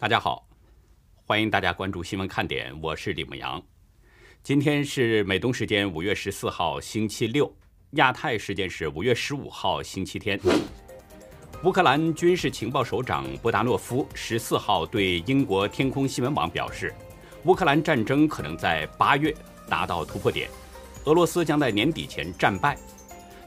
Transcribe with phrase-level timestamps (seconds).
[0.00, 0.46] 大家好，
[1.26, 3.60] 欢迎大家关注新闻看点，我是李牧阳。
[4.44, 7.52] 今天是美东时间五月十四号星期六，
[7.94, 10.38] 亚太时间是五月十五号星期天。
[11.64, 16.94] 乌克兰军事情报首长波达诺夫十四号对英国天空新闻网表示，
[17.42, 19.34] 乌克兰战争可能在八月
[19.68, 20.48] 达到突破点，
[21.06, 22.78] 俄罗斯将在年底前战败。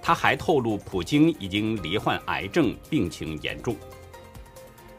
[0.01, 3.73] 他还透露，普京已经罹患癌症，病情严重。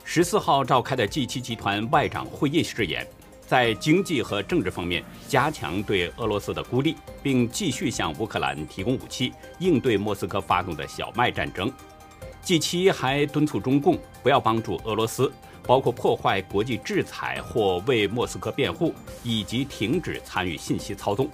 [0.04, 3.06] 十四号召开的 G7 集团外长会议誓言，
[3.46, 11.72] 在经济和政治方面加强对俄罗斯的孤立，并继续向乌克兰提供武器，应对莫斯科发动的小麦战争。
[12.44, 15.32] G7 还敦促中共不要帮助俄罗斯，
[15.64, 21.30] 包括破坏国际制裁或为莫斯科辩护，以及停止参与信息操纵。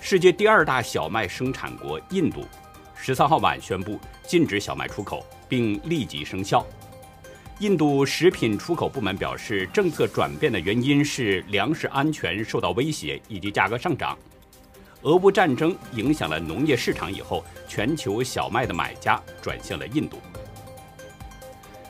[0.00, 2.46] 世界第二大小麦生产国印度，
[2.94, 6.64] 十三号晚宣布禁止小麦出口，并立即生效。
[7.60, 14.14] 印度食品出口部门表示，政策转变的原因是粮食安全受到威胁以及价格上涨。
[15.00, 20.18] 俄乌战争影响了农业市场以后，全球小麦的买家转向了印度。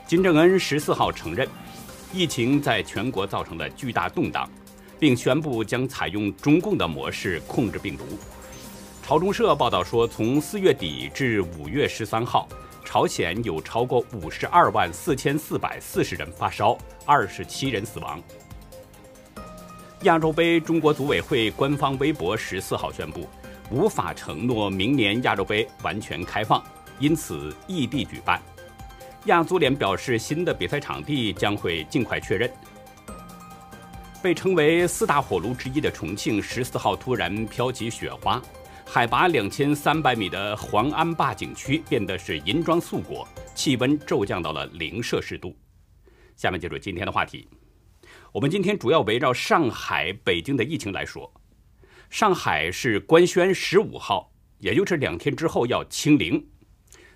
[0.07, 1.45] 金正恩十四号承认，
[2.13, 4.49] 疫情在全国造成了巨大动荡，
[4.97, 8.05] 并宣布将采用中共的模式控制病毒。
[9.03, 12.47] 朝中社报道说，从四月底至五月十三号，
[12.87, 18.17] 朝鲜有超过五十二万四千四百四十人发烧，二十七人死亡。
[20.03, 23.27] 亚洲杯中国组委会官方微博十四号宣布，
[23.69, 26.63] 无法承诺明年亚洲杯完全开放，
[26.97, 28.41] 因此异地举办。
[29.25, 32.49] 亚足联表示，新的比赛场地将会尽快确认。
[34.21, 38.41] 被称为四大火炉之一的重庆，十四号突然飘起雪花，
[38.89, 45.55] 海拔两千三百米的黄安坝景区变得是银装素裹，气温骤降到了零摄氏度。
[46.37, 47.47] 下面进入今天的话题。
[48.31, 51.31] 我们今天主要围绕上海、北京的疫情来说。
[52.09, 56.47] 上海是官宣十五号，也就是两天之后要清零，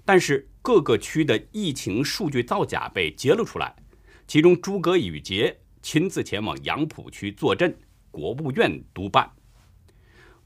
[0.04, 3.74] 但是各个区的疫情数据造假被揭露出来。
[4.28, 7.76] 其中，诸葛宇杰亲自前往杨浦区坐镇，
[8.12, 9.32] 国务院督办。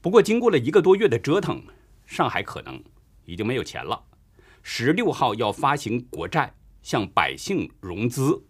[0.06, 1.60] 不过，经过了一个多月的折腾，
[2.06, 2.80] 上海可能
[3.24, 4.04] 已经没有钱了。
[4.62, 8.40] 十六号要发行国债，向百姓融资，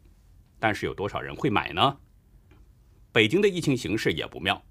[0.58, 1.96] 但是有多少人会买呢？
[3.10, 4.62] 北京的疫情形势也不妙，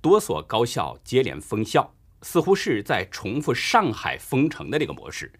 [0.00, 5.32] 多所高校接连封校，似乎是在重复上海封城的这个模式。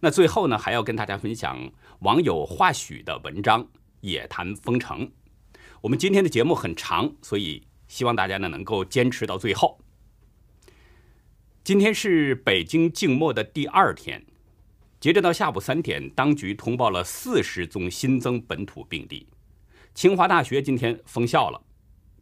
[0.00, 3.68] 那最后呢，还要跟大家分享网友华许的文章，
[4.00, 5.12] 也谈封城。
[5.82, 9.78] 我们今天的节目很长，所以希望大家呢能够坚持到最后。
[11.68, 14.24] 今天是北京静默的第二天，
[14.98, 19.28] 截止到下午三点，当局通报了四十宗新增本土病例。
[19.92, 21.60] 清华大学今天封校了，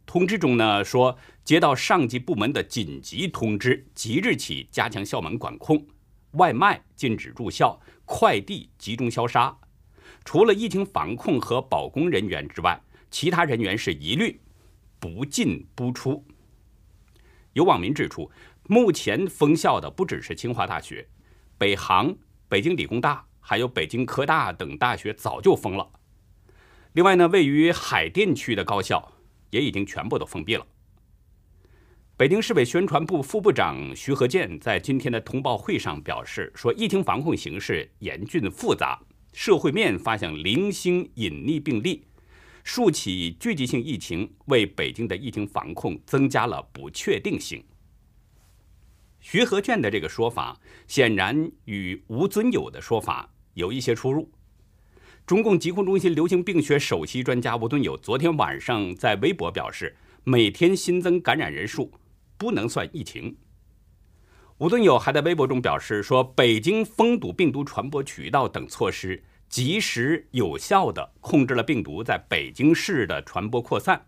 [0.05, 5.87] 通知中呢说，接到上级部门的紧急通知，即日起加强校门管控，
[6.31, 9.57] 外卖禁止入校，快递集中消杀。
[10.25, 14.41] 除了疫情防控和保工人员之外，其他人员是一律
[14.99, 16.25] 不进不出。
[17.53, 18.29] 有网民指出，
[18.69, 21.07] 目前封校的不只是清华大学，
[21.57, 22.13] 北航、
[22.49, 25.89] 北京理工大，还有北京科大等大学早就封了。
[26.91, 29.13] 另外呢，位于海淀区的高校
[29.51, 30.67] 也已经全部都封闭了。
[32.17, 38.99] 北京市委宣传部副部长徐和建在今天的通报会上表示说，疫情防控形势严峻复杂，
[39.31, 42.03] 社会面发现零星隐匿病例，
[42.65, 47.63] 数起聚集性疫情为北京的疫情防控增加了不确定性。
[49.29, 50.57] 徐和卷的这个说法
[50.87, 54.31] 显然与吴尊友的说法有一些出入。
[55.25, 61.91] 中共疾控中心流行病学首席专家吴尊友昨天晚上在微博表示，每天新增感染人数
[62.37, 63.35] 不能算疫情。
[64.59, 74.05] 吴尊友还在微博中表示说，北京封堵病毒传播渠道等措施，及时有效地控制了病毒在北京市的传播扩散。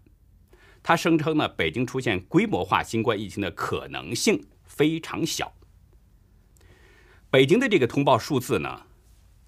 [0.82, 5.52] 他声称呢，北京出现规模化新冠疫情的可能性非常小。
[7.30, 8.84] 北京的这个通报数字呢？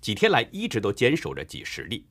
[0.02, 2.08] 几天来一直都坚守着几十例，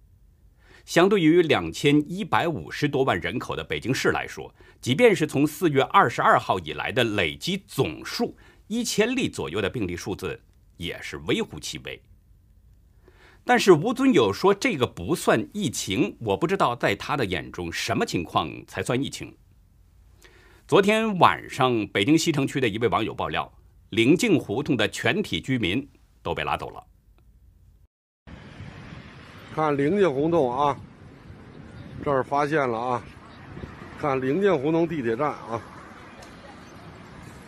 [0.87, 8.37] 相对于两千一百五十多万人口的北京市来说，即便是从四月二十二号以来的累计总数
[8.69, 10.41] 一千例左右的病例数字，
[10.77, 12.01] 也是微乎其微。
[13.45, 19.37] 但是吴尊友说这个不算疫情，我不知道在他的眼中什么情况才算疫情。
[20.70, 23.52] 昨天晚上，北京西城区的一位网友爆料，
[23.88, 25.84] 灵境胡同的全体居民
[26.22, 26.81] 都被拉走了。
[29.52, 30.76] 看灵界胡同啊，
[32.05, 33.02] 这儿发现了啊！
[34.00, 35.61] 看灵境胡同地铁站啊，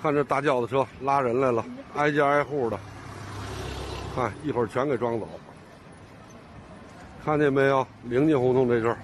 [0.03, 1.65] 看这大轿子车拉人来了，
[1.95, 2.77] 挨家挨户的，
[4.17, 5.29] 看一会儿全给装走。
[7.25, 7.87] 看见没有？
[8.03, 8.99] 灵境胡同这阵儿，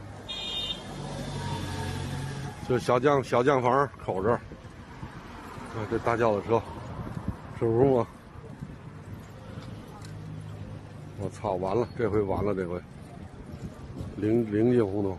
[2.69, 4.39] 就小酱小酱房口这儿，
[5.75, 6.61] 看这大轿子车，
[7.59, 8.07] 是不是吗？
[11.19, 11.53] 我操！
[11.55, 12.79] 完了，这回完了，这回
[14.17, 15.19] 灵灵境胡同。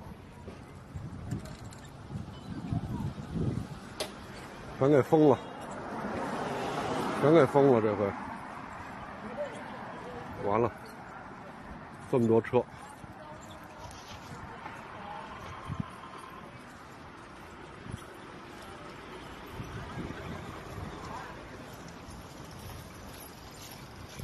[4.78, 5.38] 全给封了，
[7.20, 8.06] 全给封了，这回
[10.48, 10.72] 完了，
[12.12, 12.64] 这么多车，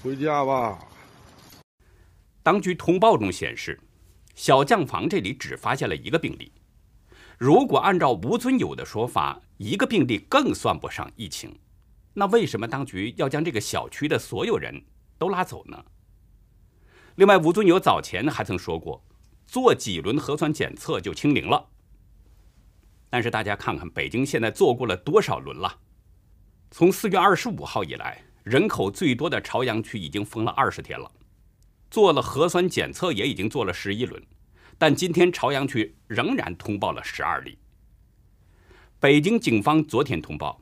[0.06, 0.78] 回家吧。
[2.44, 3.80] 当局通报中显示，
[4.36, 6.52] 小将房这里只发现了一个病例。
[7.40, 11.57] 如果按照吴尊友的说法，一个病例更算不上疫情，
[12.13, 14.80] 那为什么当局要将这个小区的所有人
[15.18, 15.84] 都拉走呢？
[17.16, 19.04] 另外，吴尊友早前还曾说过，
[19.48, 21.68] 做几轮核酸检测就清零了。
[23.10, 25.80] 但是大家看看北京现在做过了多少轮了？
[26.69, 31.12] 从四月二十五号以来，人口最多的朝阳区已经封了二十天了，
[31.89, 34.21] 做了核酸检测也已经做了十一轮，
[34.77, 37.57] 但今天朝阳区仍然通报了十二例。
[39.00, 40.62] 北京警方昨天通报，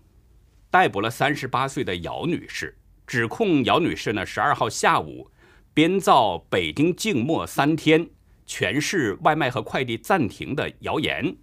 [0.72, 2.74] 逮捕了三十八岁的姚女士，
[3.06, 5.30] 指控姚女士呢十二号下午
[5.74, 8.10] 编造北京静默三天，
[8.46, 11.36] 全市外卖和快递暂停的谣言，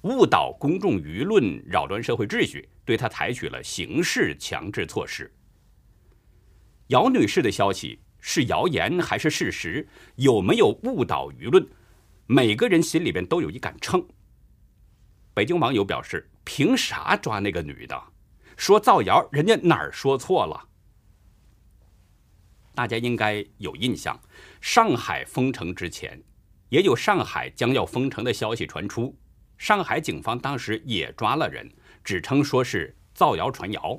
[0.00, 5.30] 误导公众舆论，扰乱社会秩序，对她采取了刑事强制措施。
[6.88, 9.88] 姚女士的消息是谣言还是事实？
[10.16, 11.66] 有没有误导舆论？
[12.26, 14.06] 每个人心里边都有一杆秤。
[15.32, 16.30] 北京网友表示。
[16.46, 17.98] 凭啥抓那个女的？
[18.54, 20.68] 说造谣，人家哪儿说错了？
[22.74, 24.20] 大家应该有印象，
[24.60, 26.22] 上海封城之前，
[26.68, 29.16] 也有上海将要封城的消息传出。
[29.56, 31.72] 上海警方当时也抓了人，
[32.04, 33.98] 只称说是造谣传谣。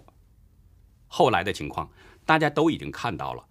[1.08, 1.90] 后来的情况，
[2.26, 3.46] 大家都已经看到了。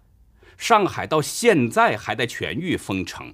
[0.57, 3.33] 上海到现在还在全域封城，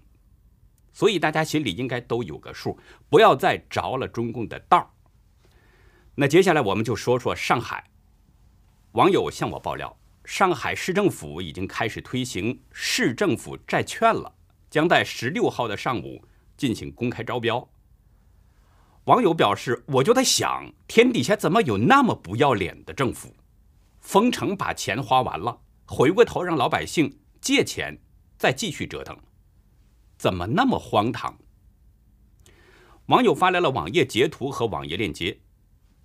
[0.94, 2.80] 所以大家心里应该都有个数，
[3.10, 4.94] 不要再着了中共的道。
[6.16, 7.84] 那接下来我们就说说上海。
[8.94, 14.34] 网友向我爆料，上海市政府已经开始推行市政府债券了，
[14.70, 16.26] 将在十六号的上午
[16.58, 17.70] 进行公开招标。
[19.06, 23.36] 网友表示，我就在想，天底下怎么有那么不要脸的政府？
[24.02, 27.98] 封城把钱花完了，回过头让老百姓借钱
[28.38, 29.18] 再继续折腾，
[30.18, 31.38] 怎么那么荒唐？
[33.06, 35.40] 网友发来了网页截图和网页链接。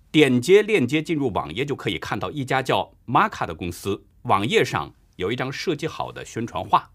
[0.09, 4.05] 点击链接进入网页，就可以看到一家叫玛卡的公司。
[4.23, 6.89] 网页上有一张设计好的宣传画，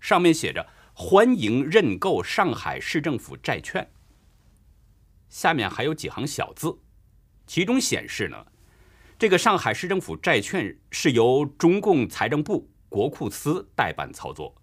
[0.00, 3.90] 上面写着“欢迎认购上海市政府债券”。
[5.28, 6.78] 下面还有几行小字，
[7.46, 8.46] 其中显示呢，
[9.18, 14.54] 这个上海市政府债券是由中共财政部、国库司代办操作，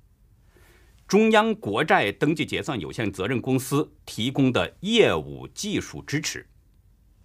[1.05, 6.47] 中央国债登记结算有限责任公司提供的业务技术支持。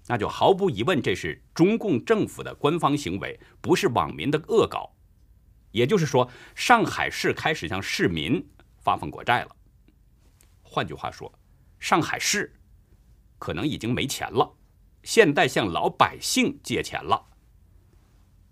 [0.09, 4.93] 那就毫无疑问，这是中共政府的官方行为，不是网民的恶搞。
[5.71, 8.45] 也就是说，上海市开始向市民
[8.81, 9.55] 发放国债了。
[10.63, 11.33] 换句话说，
[11.79, 12.53] 上海市
[13.39, 14.53] 可能已经没钱了，
[15.03, 17.29] 现在向老百姓借钱了。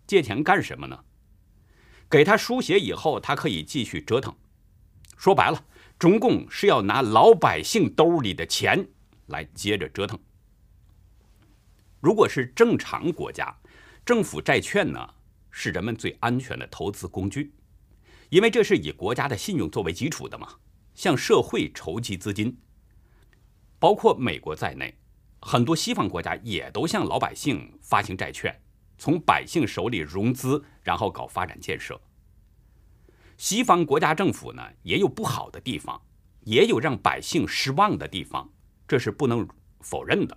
[0.07, 1.05] 借钱干什么呢？
[2.11, 4.35] 给他输血以后，他可以继续折腾。
[5.17, 5.64] 说白了，
[5.99, 8.88] 中共是要拿老百姓兜里的钱
[9.26, 10.19] 来接着折腾。
[12.00, 13.55] 如果是正常国家，
[14.07, 15.14] 政府债券呢
[15.50, 17.52] 是人们最安全的投资工具，
[18.31, 20.55] 因为这是以国家的信用作为基础的嘛，
[20.95, 22.57] 向社会筹集资金。
[23.78, 24.97] 包括美国在内，
[25.40, 28.61] 很多西方国家也都向老百姓发行债券，
[28.99, 32.00] 从百姓手里融资，然后搞发展建设。
[33.37, 36.00] 西方国家政府呢也有不好的地方，
[36.40, 38.50] 也有让百姓失望的地方，
[38.87, 39.47] 这是不能
[39.80, 40.37] 否认的。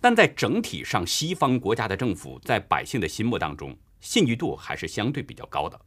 [0.00, 5.78] 但在整体上，西方国家的政府在百姓的心目当中信誉度还是相对比较高的，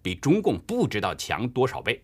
[0.00, 2.00] 比中共不知道强多少倍。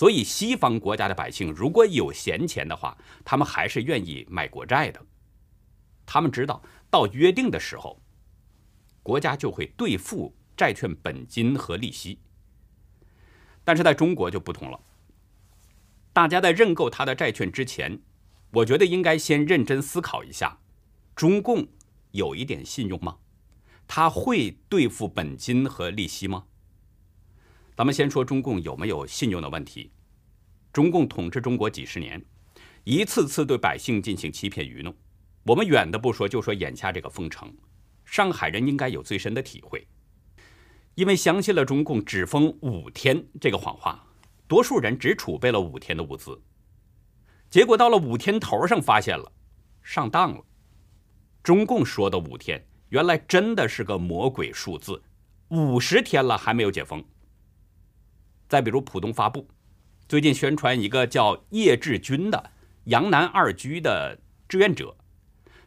[0.00, 4.98] 所以，西方国家的百姓如果有闲钱的话，他们还是愿意买国债的。
[6.06, 8.00] 他们知道到约定的时候，
[9.02, 12.18] 国家就会兑付债券本金和利息。
[13.62, 14.80] 但是在中国就不同了，
[16.14, 18.00] 大家在认购他的债券之前，
[18.52, 20.60] 我觉得应该先认真思考一下：
[21.14, 21.68] 中共
[22.12, 23.18] 有一点信用吗？
[23.86, 26.46] 他会兑付本金和利息吗？
[27.80, 29.90] 咱们先说中共有没有信用的问题。
[30.70, 32.22] 中共统治中国几十年，
[32.84, 34.94] 一次次对百姓进行欺骗愚弄。
[35.44, 37.50] 我们远的不说，就说眼下这个封城，
[38.04, 39.88] 上海人应该有最深的体会。
[40.94, 44.06] 因为相信了中共只封五天这个谎话，
[44.46, 46.38] 多数人只储备了五天的物资。
[47.48, 49.32] 结果到了五天头上，发现了
[49.82, 50.44] 上当了。
[51.42, 55.02] 中共说的五天，原来真的是个魔鬼数字，
[55.48, 57.02] 五十天了还没有解封。
[58.50, 59.48] 再比如浦东发布，
[60.08, 62.50] 最近宣传一个叫叶志军的
[62.86, 64.96] 杨南二居的志愿者，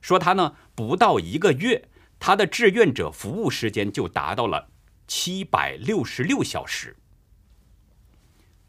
[0.01, 1.87] 说他呢不到一个月，
[2.19, 4.69] 他的志愿者服务时间就达到了
[5.07, 6.97] 七百六十六小时。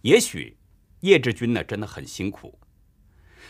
[0.02, 0.58] 也许
[1.00, 2.60] 叶志军呢真的很辛苦。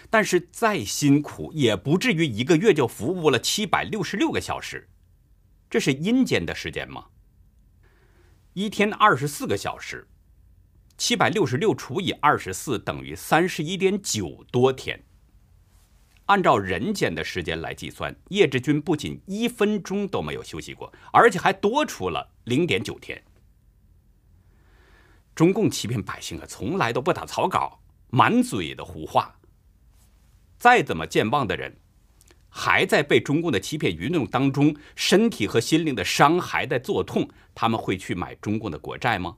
[0.08, 4.88] 但是再辛苦也不至于一个月就服务了七百六十六个小时，
[5.68, 7.08] 这是阴间的时间吗？
[8.54, 10.08] 一天二十四个小时，
[10.96, 15.04] 七百六十六除以二十四等于三十一点九多天。
[16.26, 23.22] 按照人间的时间来计算，叶志军不仅一分钟都没有休息过，而且还多出了零点九天。
[25.34, 29.38] 中共欺骗百姓啊，从来都不打草稿，满嘴的胡话。
[30.56, 31.76] 再怎么健忘的人，
[32.48, 39.36] 还在被中共的欺骗愚弄当中，身体和心灵的伤还在作痛，他们会去买中共的国债吗？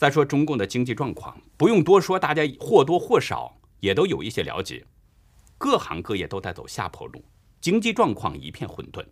[0.00, 4.82] 再说中共的经济状况，不用多说，大家或多或少也都有一些了解，
[5.58, 7.22] 各行各业都在走下坡路，
[7.60, 9.04] 经济状况一片混沌，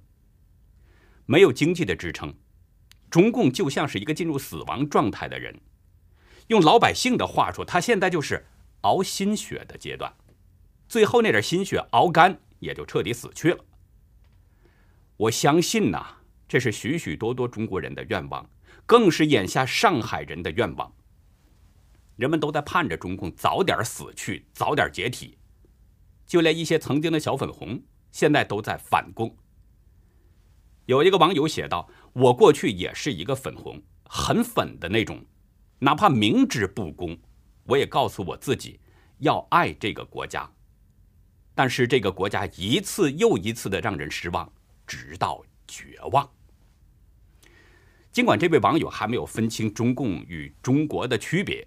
[1.26, 2.34] 没有经济的支撑，
[3.10, 5.60] 中共就像是一个进入死亡状态的人，
[6.46, 8.46] 用老百姓的话说，他现在就是
[8.80, 10.10] 熬心血的阶段。
[10.88, 13.62] 最后那点心血熬干，也就彻底死去了。
[15.18, 16.16] 我相信呐，
[16.48, 18.48] 这是许许多多中国人的愿望，
[18.88, 20.90] 更是眼下上海人的愿望。
[22.16, 25.36] 人们都在盼着中共早点死去，早点解体。
[26.26, 29.36] 就连一些曾经的小粉红，现在都在反攻。
[30.86, 35.22] 有一个网友写道：“我过去也是一个粉红，很粉的那种，
[35.80, 37.14] 哪怕明知不公，
[37.64, 38.80] 我也告诉我自己
[39.18, 40.50] 要爱这个国家。”
[41.54, 44.50] 但是这个国家一次又一次的让人失望，
[44.86, 46.26] 直到绝望。
[48.18, 51.64] 尽管这位网友还没有分清中共与中国的区别，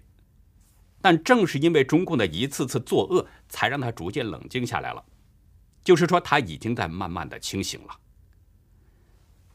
[1.00, 5.02] 但正是因为中共的一次次作恶，才让他逐渐冷静下来了。
[5.82, 7.98] 就是说，他已经在慢慢的清醒了。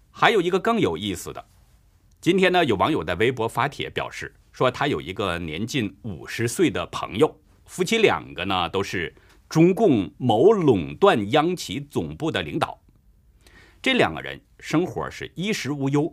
[0.09, 1.47] 还有一个更有意思的，
[2.19, 9.13] 今天呢，有网友在微博发帖表示说，他有一个年近五十岁的朋友，夫妻两个呢都是。
[9.47, 12.81] 中共某垄断央企总部的领导，
[13.83, 16.11] 这两个人生活是衣食无忧，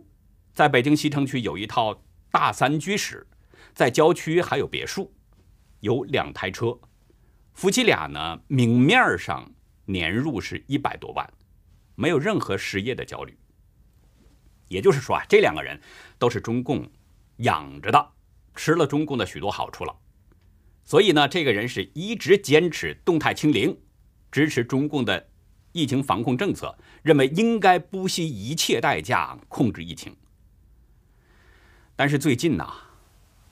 [0.55, 3.27] 在北京西城区有一套大三居室，
[3.73, 5.13] 在郊区还有别墅，
[5.81, 6.79] 有两台车，
[7.53, 9.51] 夫妻俩呢明面上
[9.83, 11.29] 年入是一百多万，
[11.95, 13.37] 没有任何失业的焦虑。
[14.69, 15.77] 也就是说啊，这两个人
[16.17, 16.89] 都是中共
[17.39, 18.13] 养着的，
[18.55, 19.93] 吃了中共的许多好处了。
[20.85, 23.77] 所以呢，这个人是一直坚持动态清零，
[24.31, 25.27] 支持中共的
[25.73, 30.15] 疫情防控政策，认为应该不惜一切代价控制疫情。
[31.95, 32.67] 但是最近呢，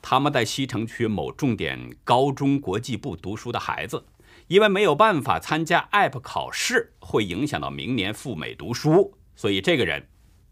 [0.01, 4.05] 他们在西城区某重点高中国际部读书的孩子，
[4.47, 10.09] 因为没有办法参加 app 考试，会影响到明年赴美读书，所以这个人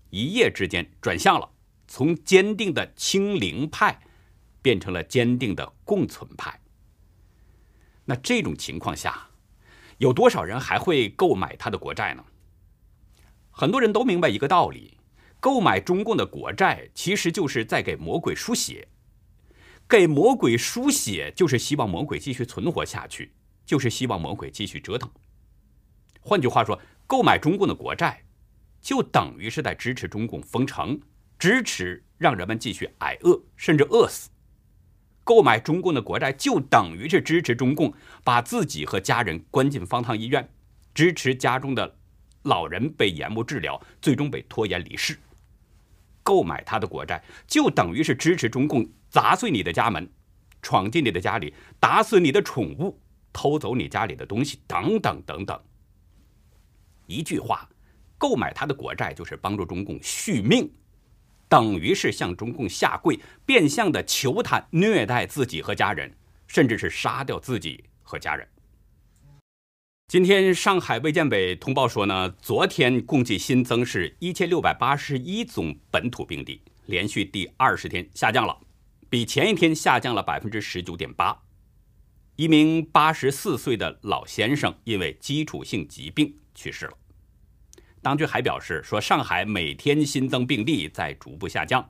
[0.10, 1.50] 一夜之间转向了，
[1.88, 4.00] 从坚定的清零派
[4.62, 6.62] 变成了坚定的共存派。
[8.06, 9.28] 那这种情况下，
[9.98, 12.24] 有多少人还会购买他的国债呢？
[13.52, 14.98] 很多人都明白一个道理：
[15.42, 18.88] 购买中共的国债，其实就是在给魔鬼输血。
[19.90, 23.34] 给魔鬼输血，就是希望魔鬼继续存活下去，
[23.66, 25.10] 就是希望魔鬼继续折腾。
[26.22, 28.24] 换句话说，购买中共的国债，
[28.80, 31.02] 就等于是在支持中共封城，
[31.40, 34.30] 支持让人们继续挨饿，甚至饿死。
[35.24, 37.92] 购买中共的国债，就等于是支持中共
[38.24, 40.48] 把自己和家人关进方舱医院，
[40.94, 41.98] 支持家中的
[42.44, 45.18] 老人被延误治疗，最终被拖延离世。
[46.32, 50.10] 购买他的国债，就等于是支持中共砸碎你的家门，
[50.62, 52.98] 闯进你的家里，打死你的宠物，
[53.34, 55.62] 偷走你家里的东西，等等等等。
[57.06, 57.68] 一句话，
[58.18, 60.72] 购买他的国债就是帮助中共续命。
[61.50, 66.16] 等于是向中共下跪，变相的求他虐待自己和家人，
[66.48, 68.48] 甚至是杀掉自己和家人。
[70.12, 78.60] 今天上海卫健委通报说呢，昨天共计新增是一千六百八十一宗本土病例，连续第二十天下降了，
[79.10, 81.44] 比前一天下降了百分之十九点八。
[82.36, 86.94] 一名八十四岁的老先生因为基础性疾病去世了。
[88.02, 91.90] 当局还表示说，上海每天新增病例在逐步下降，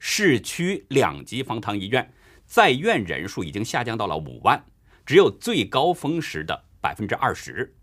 [0.00, 2.12] 市区两级方舱医院
[2.44, 4.64] 在院人数已经下降到了五万，
[5.06, 6.64] 只有最高峰时的。
[6.82, 7.76] 百分之二十，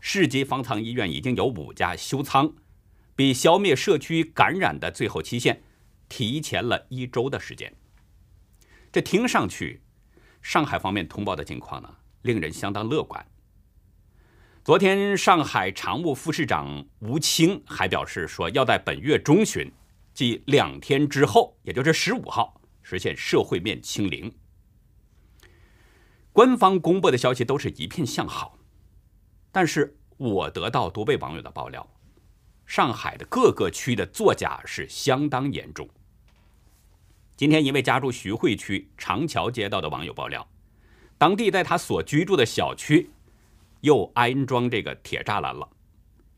[0.00, 2.52] 市级方舱医院已经有五家休舱，
[3.14, 5.62] 比消灭社区感染的最后期限
[6.08, 7.72] 提前了一周的时间。
[8.90, 9.80] 这听上去，
[10.42, 13.24] 上海方面通报的情况呢，令人相当乐观。
[14.64, 19.70] 昨天，上海常务副市长吴清还表示说，要在本月中旬，
[20.12, 24.32] 即两天之后，也就是十五号，实现社会面清零。
[26.32, 28.58] 官方公布的消息都是一片向好，
[29.50, 31.86] 但是我得到多位网友的爆料，
[32.64, 35.86] 上海的各个区的作假是相当严重。
[37.36, 40.48] 今天，一位家住徐汇区长桥街道的网友爆料，
[41.18, 43.10] 当地在他所居住的小区
[43.82, 45.68] 又安装这个铁栅栏了，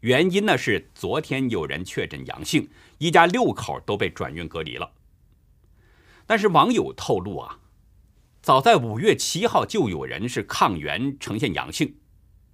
[0.01, 4.91] 原因呢是昨天有人确诊阳性，一家六口都被转运隔离了。
[6.27, 7.61] 但是网友透露啊。
[8.45, 11.97] 早在五月七号就有人是抗原呈现阳性，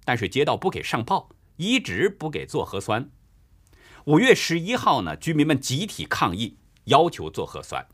[0.05, 3.11] 但是街道不给上报，一直不给做核酸。
[4.05, 7.85] 五月十一号呢，居民们集体抗议，要求做核酸。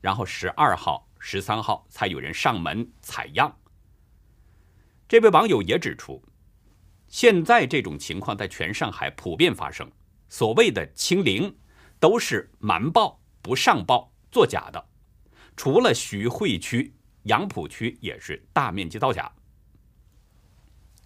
[0.00, 3.58] 然后十二号、十三号才有人上门采样。
[5.06, 6.24] 这位网友也指出，
[7.08, 9.92] 现在这种情况在全上海普遍发生，
[10.30, 11.54] 所谓的清零
[12.00, 14.82] 都是瞒报、不上报、作假的。
[15.56, 19.32] 除了徐汇区、杨浦区也是大面积造假。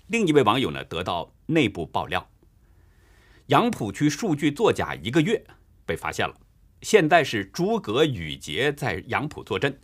[0.09, 2.29] 另一位网友呢得到内部爆料，
[3.47, 5.43] 杨浦区数据作假一个月
[5.87, 6.35] 被发现了，
[6.83, 9.81] 现在是诸葛宇杰在杨浦坐镇。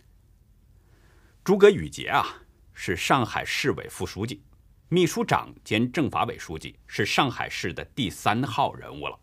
[1.45, 2.25] 诸葛宇杰啊
[2.73, 4.43] 是上海市委副书记、
[4.89, 9.17] 秘书长兼政法委书记，是上海市的第三号人物了。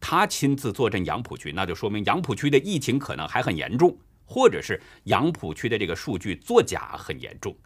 [0.00, 3.96] 他亲自坐镇杨浦区，那就说明杨浦区的疫情可能还很严重。
[4.26, 7.56] 或者是杨浦区的这个数据作假很严重。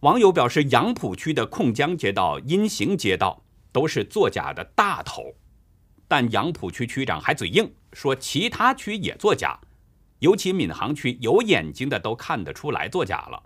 [0.00, 5.34] 网友表示，杨浦区的控江街道、阴行街道都是作假的大头，
[6.08, 9.60] 但杨浦区区长还嘴硬，说其他区也作假，
[10.18, 13.44] 尤其闵行区有眼睛的都看得出来作假了。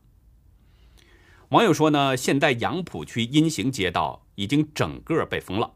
[1.50, 5.74] 网友说呢，现在杨浦区阴行街道已经整个被封了，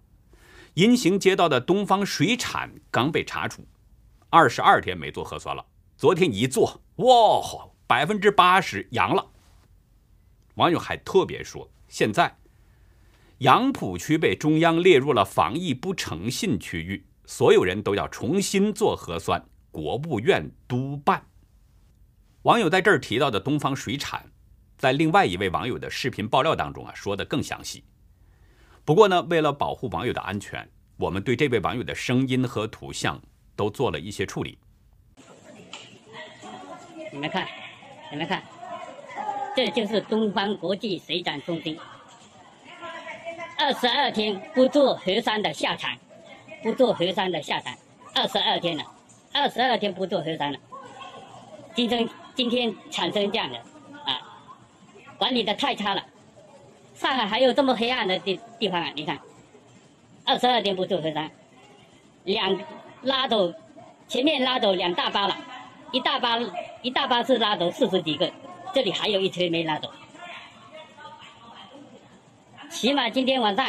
[0.74, 3.66] 阴行街道的东方水产刚被查处，
[4.30, 5.64] 二十二天没做核酸了。
[6.02, 9.24] 昨天一做，哇，百分之八十阳了。
[10.56, 12.38] 网友还特别说，现在
[13.38, 21.24] 杨浦区被中央列入了防疫不诚信区域，所有人都要重新做核酸，国务院督办。
[22.42, 24.28] 网友在这儿提到的东方水产，
[24.76, 27.84] 在另外一位网友的视频爆料当中啊，说的更详细。
[28.84, 33.22] 不过呢，为了保护网友的安全，我们对这位网友的声音和图像
[33.54, 34.58] 都做了一些处理。
[37.12, 37.46] 你们看，
[38.10, 38.42] 你们看，
[39.54, 41.78] 这就是东方国际水产中心。
[43.58, 45.94] 二十二天不做核酸的下场，
[46.62, 47.74] 不做核酸的下场，
[48.14, 48.84] 二十二天了，
[49.34, 50.58] 二十二天不做核酸了。
[51.74, 53.58] 今天今天产生这样的
[54.06, 54.40] 啊，
[55.18, 56.02] 管理的太差了。
[56.94, 58.90] 上海还有这么黑暗的地地方啊？
[58.96, 59.18] 你看，
[60.24, 61.30] 二十二天不做核酸，
[62.24, 62.58] 两
[63.02, 63.52] 拉走，
[64.08, 65.36] 前面拉走两大包了。
[65.92, 66.40] 一大包
[66.82, 68.28] 一大巴是拉走四十几个，
[68.74, 69.88] 这里还有一车没拉走。
[72.68, 73.64] 起码今天晚上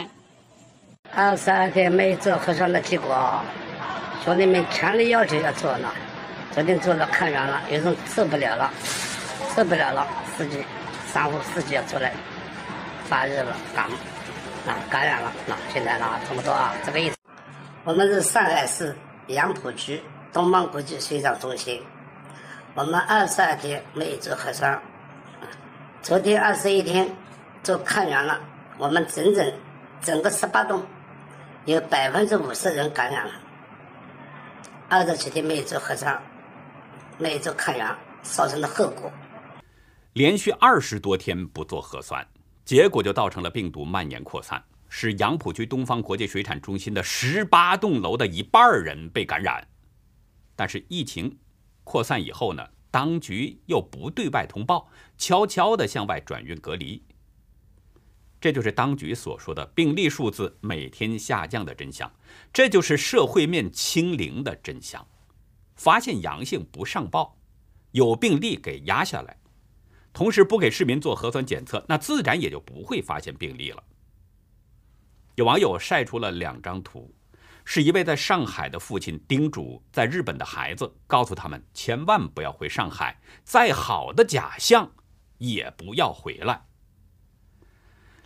[1.11, 3.39] 二十二天没做核酸的结果，
[4.25, 5.93] 兄弟们强烈要求要做了。
[6.51, 8.71] 昨天做了看完了，有人受不了了，
[9.55, 10.63] 受不了了，司机
[11.05, 12.11] 商务司机要出来
[13.05, 13.85] 发热了，感
[14.65, 17.17] 啊感染了，那现在呢这么多啊，这个意思。
[17.83, 18.95] 我们是上海市
[19.27, 21.79] 杨浦区东方国际水产中心。
[22.75, 24.81] 我们二十二天没有做核酸，
[26.01, 27.07] 昨天二十一天
[27.61, 28.41] 做抗原了。
[28.79, 29.53] 我们整整
[30.01, 30.83] 整个十八栋
[31.65, 33.33] 有百分之五十人感染了。
[34.89, 36.19] 二十几天没有做核酸，
[37.19, 37.87] 没有做抗原，
[38.23, 39.11] 造成的后果。
[40.13, 42.27] 连续二十多天不做核酸，
[42.65, 44.59] 结果就造成了病毒蔓延扩散，
[44.89, 49.63] 使杨浦区东方国际水产中心的十八栋楼的一半人被感染。
[50.55, 51.37] 但是疫情。
[51.83, 57.03] 扩散以后呢，当局又不对外通报，悄悄地向外转运隔离。
[58.39, 62.11] 这就是当局所说的病例数字每天下降的真相，
[62.51, 65.07] 这就是社会面清零的真相。
[65.75, 67.37] 发现阳性不上报，
[67.91, 69.37] 有病例给压下来，
[70.11, 73.83] 同时不给市民做核酸检测，那自然也就不会发现病例了。
[75.35, 77.15] 有网友晒出了两张图，
[77.65, 84.91] 是一位在上海的父亲叮嘱在日本的孩子，告诉他们千万不要回上海，再好的假象
[85.37, 86.65] 也不要回来。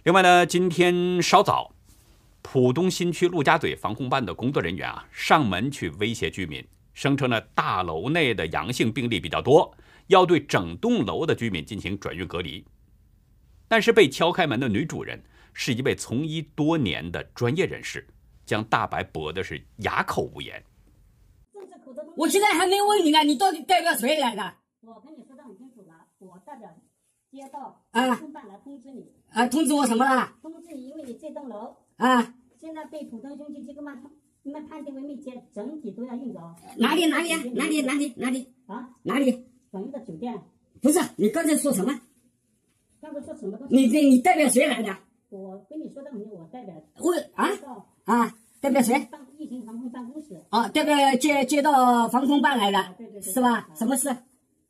[0.03, 1.73] 另外呢，今天稍早，
[2.41, 9.75] 浦东新区陆家嘴防控办的工作人员啊，上门去威胁居民，声称呢大楼内的阳性病例比较多，
[10.07, 12.65] 要对整栋楼的居民进行转运隔离。
[13.67, 15.23] 但是被敲开门的女主人。
[15.59, 18.07] 是一位从医多年的专业人士，
[18.47, 20.63] 将大白驳的是哑口无言。
[22.15, 24.53] 我现在还没问你呢，你到底代表谁来的？
[24.81, 26.69] 我跟你说的很清楚了，我代表
[27.29, 30.33] 街道啊公办来通知你，啊，通知我什么了？
[30.41, 34.01] 通知你，因为你这栋楼啊，现在被浦东新区机构办
[34.43, 36.39] 你们判定为密接，整体都要运走。
[36.77, 37.43] 哪里哪里啊？
[37.53, 38.89] 哪里哪里哪里啊？
[39.03, 39.45] 哪里？
[39.69, 40.41] 转运到酒店。
[40.81, 41.93] 不是，你刚才说什么？
[43.01, 43.75] 刚才说什么东西？
[43.75, 44.95] 你你你代表谁来的？
[45.29, 48.93] 我跟你说的很清楚，我代表我啊街道啊，代表谁？
[49.11, 50.41] 办疫情防控办公室。
[50.49, 53.69] 哦，代表街街道防控办来的，是吧？
[53.75, 54.15] 什么事？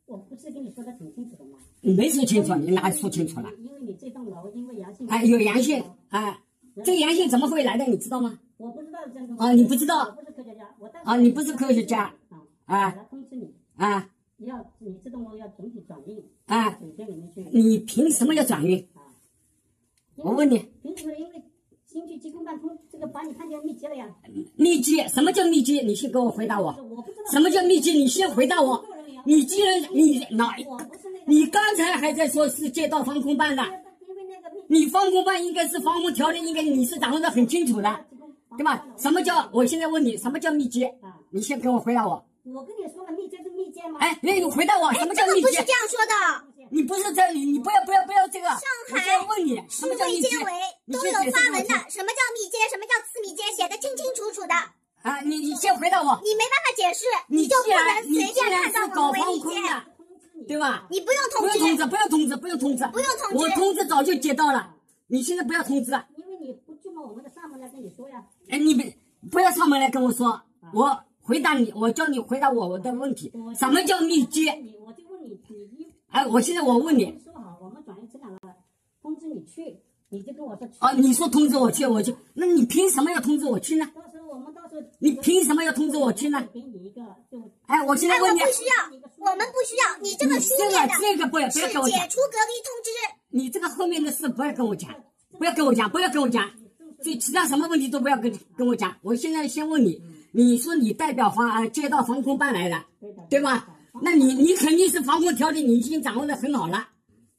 [0.06, 1.58] 我不是跟你说的挺清楚的吗？
[1.80, 3.48] 你没说清楚，你哪里说清楚了？
[3.60, 5.06] 因为你这栋楼因为阳性。
[5.06, 6.40] 啊，有阳性哎，
[6.84, 7.84] 这个阳性怎么会来的？
[7.84, 8.40] 你知道吗？
[8.56, 17.42] 我不知道这啊你不知道我不是科学家，我啊你不是科学家啊啊来通知你，啊你要你这栋楼要整体转运啊，酒店里面去。
[17.52, 18.84] 你凭什么要转运？
[20.16, 21.14] 我问你，凭什么？
[21.14, 21.44] 因为
[21.86, 22.76] 新区疾控办通
[23.62, 24.06] 密接了呀。
[24.56, 25.80] 密集什么叫密集？
[25.80, 26.66] 你先给我回答我。
[26.90, 27.92] 我不知道什么叫密集？
[27.92, 28.84] 你先回答我。
[29.24, 30.54] 你既然你哪？
[30.66, 31.24] 我不是那个。
[31.26, 38.04] 你刚才还在说是街道防空办的，因为那个你防空办应该是防空条例，应该你是掌握的很清楚的，
[38.56, 38.86] 对吧？
[38.96, 39.48] 什么叫？
[39.52, 40.88] 我现在问你，什么叫密集？
[41.30, 42.24] 你先给我回答我。
[42.44, 43.98] 我跟你说了，密接是密接吗？
[44.00, 45.72] 哎，那你回答我，什么叫密集不是这？
[45.72, 46.57] 样说的。
[46.70, 48.48] 你不是在你，你不要不要不要这个。
[48.48, 50.52] 上海问你，什市么叫密集卫健委？
[50.92, 54.54] 都有发文的，什么叫密接，什么叫次密接，写的清清楚楚的。
[55.02, 55.20] 啊！
[55.20, 56.20] 你你先回答我。
[56.24, 59.44] 你没办法解释，你就不能随便看到我们为密接。
[59.44, 59.84] 防控的，
[60.48, 60.86] 对吧？
[60.90, 64.74] 你不用通知，用通知，不用通知，不用通知，不用通知我通知早就接到了，
[65.06, 65.92] 你现在不要通知。
[66.16, 68.24] 因为你不就嘛我们的上门来跟你说呀。
[68.48, 68.98] 哎，你别
[69.30, 70.42] 不要上门来跟我说，
[70.74, 73.32] 我回答你，我叫你回答我我的问题。
[73.56, 74.52] 什么叫密接？
[74.54, 75.40] 你我就问你，
[76.10, 78.40] 哎，我现在我问你，说好，我们转运质量了，
[79.02, 80.74] 通知你去，你就跟我说去。
[80.80, 83.90] 哦，你说通知我去，我去，那你凭什么要通知我去呢？
[83.94, 86.42] 到时候我们到时候你凭什么要通知我去呢？
[86.52, 92.90] 给你一个就哎，我现在问你，不需要，我们不需要，你这个书这个面的这个不要不是要跟我讲，解除隔离通知。
[93.30, 94.90] 你这个后面的事不要跟我讲，
[95.38, 96.50] 不要跟我讲，不要跟我讲，
[97.02, 98.96] 这其他什么问题都不要跟跟我讲。
[99.02, 102.82] 我现在先问你，你说你代表防啊街道防控办来的，
[103.28, 103.68] 对吧？
[104.02, 106.88] 那你你肯定是防控条例你已经掌握的很好了，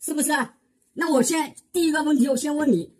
[0.02, 0.32] 是不是？
[0.94, 2.94] 那我先第一个问题，我先问你，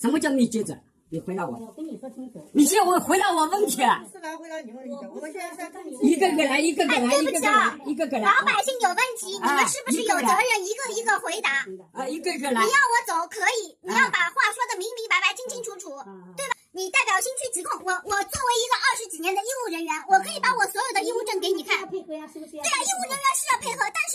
[0.00, 0.76] 什么叫密接者？
[1.10, 1.56] 你回答我。
[1.56, 2.42] 我跟你说清楚。
[2.52, 4.96] 你先我回答我问题，是来回答你问题。
[5.14, 8.24] 我们现在在一个个来，一个个哎，来，对不起一个个来啊，，一个个来。
[8.24, 11.62] 老百姓有问题，你们是不是有责啊任一个一个回答？
[11.92, 12.66] 啊，一个个来你。
[12.66, 15.90] 要我走可以，你要把话说的明明白白、清清楚楚，
[16.34, 16.56] 对吧？
[16.74, 21.78] 你代表新区疾控，我我作为一个二十几年的医务人员，我可以把我所有的医务证给你看。
[21.78, 22.50] 要配合呀，是不是？
[22.50, 24.14] 对啊，医务人员是要配合，但是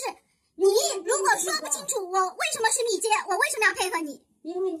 [0.60, 0.68] 你
[1.00, 4.20] 如果说不清楚我为什么是密接，我为什么要配合你？
[4.44, 4.76] 因为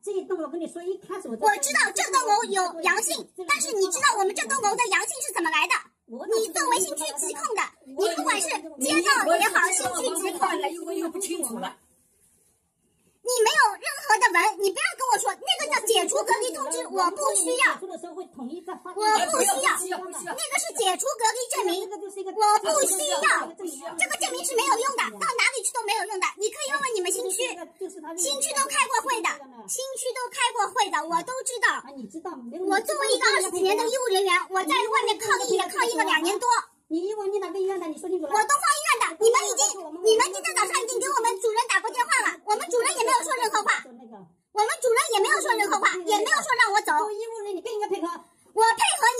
[0.00, 3.12] 这一栋楼跟你说，一开始我我知道这栋楼有阳性，
[3.44, 5.76] 但是你知道我们这栋楼的阳性是怎么来的？
[6.08, 8.48] 你作为新区疾控的，你不管是
[8.80, 11.76] 街道也好，新区疾控，了，又又不清楚了。
[13.20, 17.76] 你没有任何的文，你不要跟我说那个叫解除隔离通知，我不需要。
[17.76, 19.76] 我不需要，
[20.32, 26.26] 那个是解除隔离证明，我不需要，这个证明是没有用的，到哪里去都没有用的。
[26.36, 27.42] 你可以问问你们新区，
[28.16, 29.28] 新区都开过会的，
[29.68, 31.82] 新区都开过会的，我都知道？
[32.64, 36.48] 我作为一个二十几年的医务人员，我在外面抗疫也抗疫了两年多，
[36.88, 37.86] 你因为你哪个医院的？
[37.86, 38.32] 你说清楚了。
[38.32, 39.62] 我东方医院的，你们已经，
[40.00, 48.08] 你们今天早上已经给我们主任打过电话了，我们主任也没有说任何话，我们主任也没有说任何话，也没有说让我走，医务人员，你更应该配合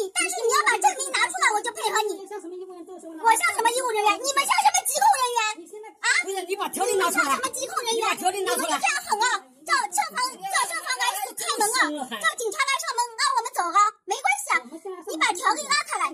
[0.00, 2.18] 你，但是你要把证明拿出来，我就配合你。
[2.18, 3.22] 你像什么医务人员做什么呢？
[3.22, 4.16] 我像什么医务人员？
[4.16, 5.40] 你们像什么疾控人员？
[5.61, 6.09] 你现在啊？
[6.24, 7.52] 不是，你把条例拿出来你们像什么。
[7.52, 8.00] 疾控人员？
[8.00, 9.26] 你把条例拿出来你们就这样狠啊！
[9.68, 11.04] 叫消防叫消防来
[11.37, 12.16] 开门啊！
[12.16, 13.78] 叫警察来上门让我们走啊！
[14.09, 14.64] 没关系啊，
[15.07, 16.04] 你把条例拉开来，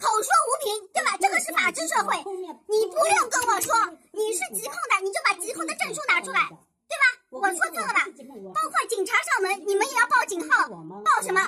[0.00, 1.18] 口说无凭，对吧？
[1.20, 2.16] 这个是法治社会，
[2.64, 3.74] 你不用跟我说
[4.12, 6.48] 你是疾控的，你就把疾控的证书拿出来，
[6.88, 7.04] 对吧？
[7.30, 8.06] 我我说错了吧？
[8.54, 10.66] 包括警察上门，你们也要报警号，
[11.04, 11.40] 报什么？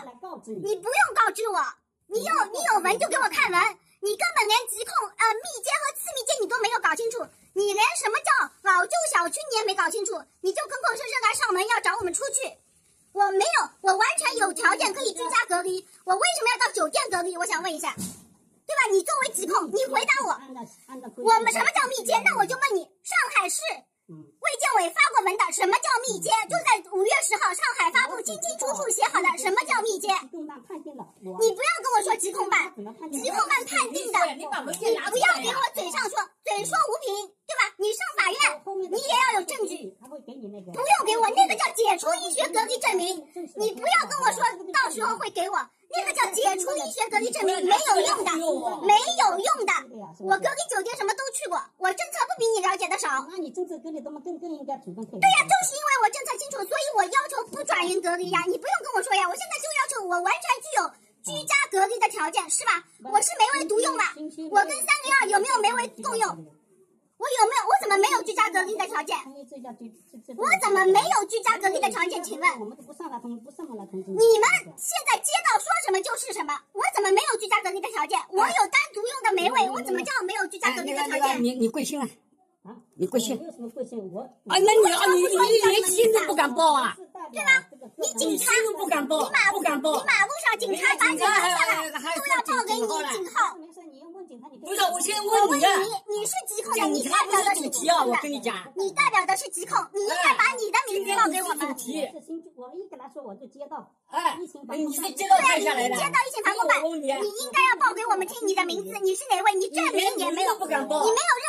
[0.62, 1.58] 你不用告知我，
[2.06, 3.58] 你有你有文就给我看文，
[4.00, 8.30] 你根本连疾控呃密接和次密接你都没有搞清楚，你连什么叫
[8.62, 12.46] 老旧小区你也没搞清楚，你就口口声声来上门要找我们出去，
[13.12, 17.36] 我没有，我完全有条件可以居家隔离，我为什么要到酒店隔离？
[17.36, 18.86] 我想问一下，对吧？
[18.92, 20.30] 你作为疾控，你回答我，
[21.18, 22.14] 我们什么叫密接？
[22.24, 23.58] 那我就问你，上海市。
[24.12, 26.28] 卫健委发过文的，什么叫密接？
[26.44, 30.08] 就在五月十号，上海发布清清楚楚写好的，什么叫密接？
[30.28, 32.74] 你不要跟我说疾控办，
[33.10, 37.72] 疾控办判定的，你不要给我嘴上说，嘴说无凭，对吧？
[37.78, 43.16] 你上法院，你也要有证据，不用给我那个叫解除医学隔离证明，
[43.56, 44.44] 你不要跟我说
[44.74, 45.56] 到时候会给我。
[45.94, 48.32] 那个叫解除医学隔离证明没有用的，
[48.80, 49.72] 没有用的。
[50.24, 53.28] 我隔离酒店什么都去过，我政策不比你了解的少。
[53.28, 55.18] 那你政策隔离，更更更应该主动配合。
[55.20, 57.86] 对呀，就是因为我政策清楚，所以我要求不转
[58.46, 60.82] 你不用跟我说呀，我现在就要求我完全具有
[61.22, 62.82] 居家隔离的条件，是吧？
[63.04, 64.14] 我是梅威独用吧？
[64.50, 66.28] 我跟三零二有没有梅威共用？
[67.22, 67.62] 我有没有？
[67.70, 69.16] 我怎么没有居家隔离的条件？
[70.36, 72.20] 我怎么没有居家隔离的条件？
[72.22, 72.50] 请问？
[72.58, 78.18] 你们现在街道说什么就是什么，我怎么没有居家隔离的条件？
[78.30, 81.42] 我有单独用的梅威，我怎么叫没有居家隔离的条件？
[81.44, 82.08] 你你贵姓啊？
[82.62, 83.36] 啊，你贵姓？
[83.38, 86.96] 没有什么贵姓，我啊，那你啊，你你连姓都不敢报啊？
[87.32, 87.50] 对吗？
[87.96, 89.90] 你警察都不敢报，你马不敢报。
[89.92, 93.56] 你马路上警察把你拦下来都要报给你警号。
[94.60, 95.64] 不是，我先问你，
[96.08, 101.58] 你是疾控的，你代表的是疾控的，我跟你讲，你代表的是疾控，你应该把你的名字报给我们。
[101.58, 102.08] 主题，
[102.56, 109.54] 我一跟他说，我就接到，哎，疫情防控办，对呀，你接到疫情防控办，你应该要报给我们听你的名字，你是哪位？
[109.54, 110.88] 你证明也没有，你没有任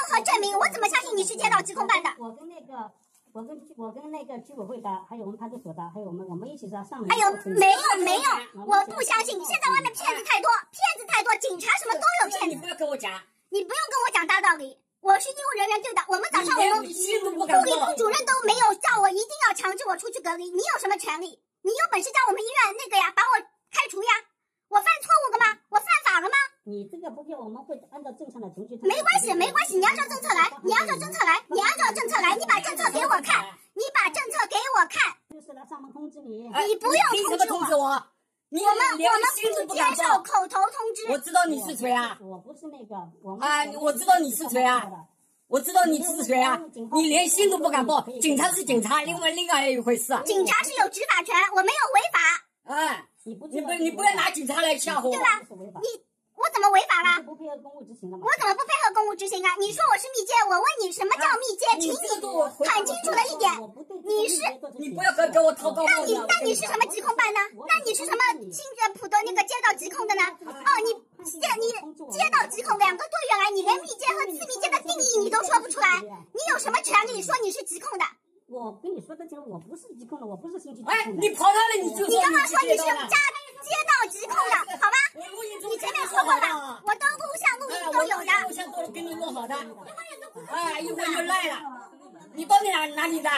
[0.10, 2.10] 何证明，我怎么相信你是街道疾控办的？
[2.20, 2.92] 我跟那个。
[3.34, 7.10] 我跟我跟那个居委会的，还有我们派出所的，还有我们我们一起在上门。
[7.10, 7.26] 还有
[7.58, 8.30] 没有没有？
[8.62, 12.54] 我不相信，现在外面骗子太多，骗子太多，警察什么都有骗子。
[12.54, 13.10] 你不要跟我讲，
[13.50, 14.78] 你不用跟我讲大道理。
[15.02, 21.42] 我是医务人员对的，我们早上我们护理部主任都没有叫我一定要强制我出去隔离，你有什么权利？
[21.66, 23.42] 你有本事叫我们医院那个呀，把我
[23.74, 24.14] 开除呀？
[24.74, 25.46] 我犯错误了吗？
[25.70, 26.34] 我犯法了吗？
[26.66, 28.74] 你这个不给我们会按照正常的程序。
[28.82, 33.46] 没关系，没关系，你按照政策来，你按照政策来，你按照政策来，你把政策给我看，
[33.78, 35.14] 你把政策给我看。
[35.30, 36.50] 就是来上门通知你。
[36.50, 37.86] 你不用通知我。
[37.86, 38.66] 我们
[38.98, 39.14] 我
[39.62, 41.12] 们不接受口头通知。
[41.12, 42.18] 我知道你是谁啊？
[42.20, 43.38] 我不是那个我。
[43.40, 44.90] 啊，我知道你是谁啊？
[45.48, 46.60] 我知道你是谁啊？
[46.94, 50.24] 你连信都不敢报，警察是警察，另外另外一回事啊。
[50.26, 52.76] 警察是有执法权，我没有违法。
[52.76, 53.08] 哎。
[53.26, 55.40] 你不，你不，你不要拿警察来吓唬我，对吧？
[55.80, 55.88] 你
[56.36, 57.24] 我怎么违法了？
[57.24, 58.26] 不配合公务执行了吗？
[58.26, 59.56] 我怎么不配合公务执行啊？
[59.60, 61.64] 你说我是密接，我问你什么叫密接？
[61.80, 61.96] 请你
[62.68, 63.48] 很清楚的一点，
[64.04, 64.42] 你是
[64.76, 67.40] 你不要跟跟我掏高那你那你是什么疾控办呢？
[67.64, 68.20] 那你是什么
[68.52, 70.24] 新的普的那个街道疾控的呢？
[70.44, 70.92] 哦，你
[71.24, 71.72] 街你
[72.12, 78.04] 街道疾控两个多月来，你连密接和次密接的定义你都说不出来，你有什么权利说你是疾控的？
[78.48, 80.84] 我跟你说的清楚，我不是疾控的，我不是新区。
[80.86, 83.18] 哎，你跑哪了，你就你刚刚说你是家
[83.64, 84.98] 街道疾控的，好吧？
[85.16, 88.48] 你前面说过了，我都录像录音都有的。
[88.48, 89.56] 录像都给你录好的。
[90.48, 91.62] 哎，一会儿就来了。
[92.34, 93.30] 你到底哪哪里的？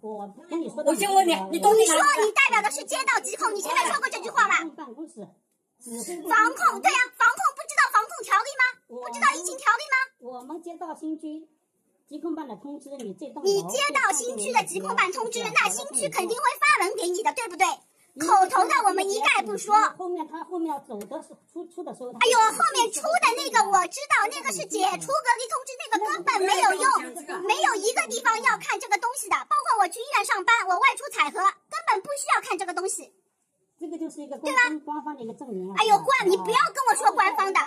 [0.00, 1.94] 我跟你说，我先问你，你到底哪？
[1.94, 4.56] 你说你代表的是街道疾控，你前面说过这句话吗？
[4.76, 5.20] 办公室。
[5.20, 8.64] 防控，对呀，防控不知道防控条例吗？
[8.88, 9.96] 不知道疫情条例吗？
[10.20, 11.46] 我们街道新区。
[12.10, 17.64] 疾控办的通知，你这栋你接到新区的疾控办通知，那新区肯定会发文给你的，对不对？
[18.18, 19.70] 口头的我们一概不说。
[19.96, 22.10] 后面他后面走的是出出的时候。
[22.10, 29.36] 哎呦，后面出的那个我知道，那个是解除隔离通知，那个根本没有用，没有一个地方要看这个东西的。
[29.46, 33.14] 包括我去医院上班，我外出采核，根本不需要看这个东西。
[33.78, 35.72] 这个就是一个官官方的一个证明。
[35.78, 37.60] 哎呦，官，你不要跟我说官方的，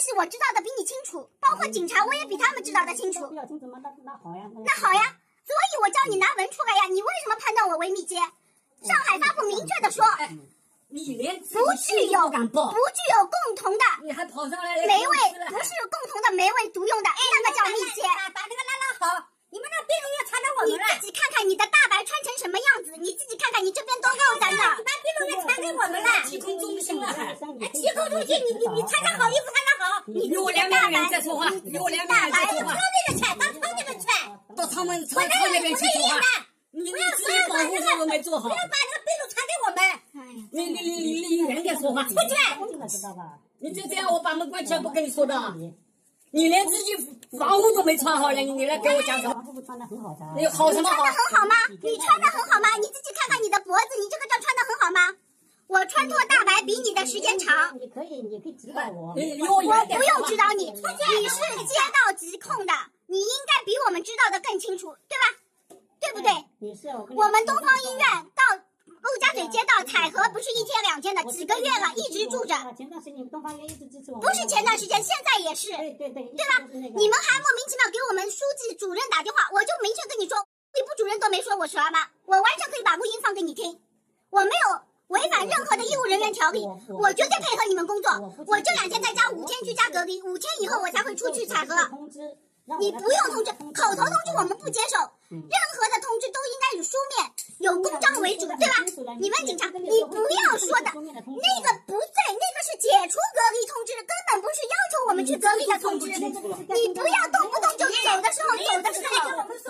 [0.00, 3.28] 西我知道的比你清楚，包括警察，我也比他们知道的清楚。
[3.30, 3.42] 那
[4.04, 4.50] 那好呀。
[4.64, 6.86] 那好呀，所以我叫你拿文出来呀。
[6.88, 8.16] 你为什么判断我为密接？
[8.82, 10.04] 上海发布明确的说，
[10.88, 11.44] 你连不
[11.76, 15.16] 具有不具有共同的，你还跑上来霉味
[15.48, 18.02] 不是共同的霉味独用的，那个叫密接。
[18.34, 19.29] 把那个拉拉好。
[19.50, 24.62] 你们那病人要传到我们了，你自己看看你的大白穿成什么样子，你自己看看你这边多够的呢。
[24.78, 32.78] 你把病人要传给我们了，提供中心你你你穿上好衣服，穿上好，你我两个人在说话，你我两个人在说话。
[32.78, 34.06] 到那个去，到厂里面去，
[34.54, 36.46] 到厂门厂厂里面去说话。
[36.70, 38.48] 你你自己保护好，我没做好。
[38.48, 39.82] 不要把那个病人传给我们。
[40.52, 42.14] 你你你你你远点说话，出去。
[43.58, 45.34] 你就这样，我把门关起来，不跟你说的。
[46.30, 46.94] 你连自己
[47.38, 49.34] 防护都没穿好呢，你来给我讲什么？
[49.34, 50.24] 防护穿的很好噻。
[50.36, 51.02] 你好什么好？
[51.02, 51.54] 很好吗？
[51.82, 52.76] 你穿的很好吗？
[52.76, 55.16] 你自己看看你的脖子，你这个叫穿的很好吗？
[55.66, 57.78] 我穿脱大白比你的时间长。
[57.78, 59.08] 你可以，你可以指导我。
[59.08, 62.72] 我不用指导你，你是街道疾控的，
[63.06, 65.78] 你应该比我们知道的更清楚，对吧？
[66.00, 66.32] 对不对？
[66.58, 68.64] 你是我们东方医院到。
[69.00, 72.54] 陆家嘴街道采荷不是一天两天的，几个月了，一直住着。
[72.76, 74.20] 前段时间你们东方医院一直支持我。
[74.20, 75.68] 不是前段时间，现在也是。
[75.72, 76.68] 对对对，对吧？
[76.70, 80.36] 你们还莫名其妙给我们书记主任打电话，我就明确跟你说，
[80.74, 83.80] 卫部主任都没说我是儿妈，我完全可以把录音放给你听。
[84.28, 88.12] 我没有违反任何的医务人员条例，我绝对配合你们工作。
[88.46, 91.74] 我这两天在家五天居家隔离，五天以后我才会出去采核。
[92.78, 97.26] 你不用通知，口头通知我们不接受，任何的通知都应该以书面、
[97.58, 98.84] 有公章为主，对吧？
[99.18, 106.06] 你问警察，你不要说的，那个不对，那个是解除隔离通知，根本不是要求我们去隔离的通知。
[106.06, 109.02] 你不要动不动就走的时候，走的时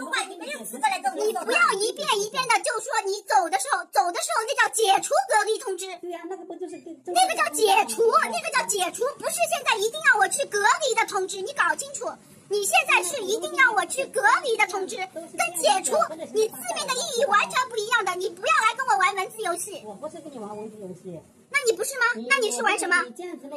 [0.01, 5.87] 候你没有资格来跟我你不要一遍一遍的就说你走的时候，走的时候那叫解除隔离通知。
[6.01, 12.11] 对呀，那个不就是那个叫解除，那个叫解除，不是现在一定要我去隔离的通知，你搞清楚。
[12.51, 15.95] 你现在是一定要我去隔离的通知，跟解除
[16.35, 18.13] 你字面的意义完全不一样的。
[18.17, 19.81] 你不要来跟我玩文字游戏。
[19.87, 21.21] 我不是跟你玩文字游戏。
[21.49, 22.27] 那你不是吗？
[22.29, 22.97] 那你是玩什么？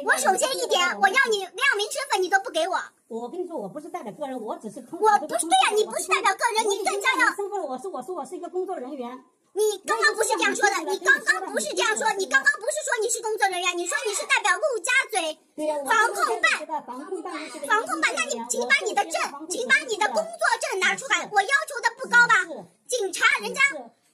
[0.04, 2.78] 我首先一点，我要你亮明身份，你都不给我。
[3.08, 7.60] 我跟你说，我不是代表个人，我只是我不是对呀，你不是代表个人，你更加要身份。
[7.60, 9.24] 我是我说我是一个工作人员。
[9.54, 15.38] 你刚刚不是这样说的，你刚刚不是这样说，你刚刚不是说你是工作人员，你说你是代表陆家嘴
[15.86, 19.14] 防控办，防控办，那你请把你的证，
[19.48, 22.42] 请把你的工作证拿出来，我要求的不高吧？
[22.88, 23.60] 警察，人家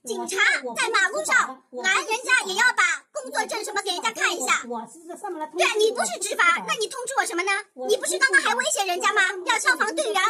[0.04, 0.36] 警察
[0.76, 4.60] 在马路上拦人家也要把工作证什么给人家看一下。
[4.60, 7.52] 对，你不是执法，那你通知我什么呢？
[7.88, 9.22] 你不是刚刚还威胁人家吗？
[9.46, 10.20] 要消防队员，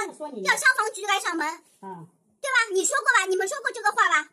[0.44, 1.48] 要消防局来上门，
[2.40, 2.70] 对吧？
[2.72, 3.26] 你说过吧？
[3.28, 4.28] 你们说过这个话吧？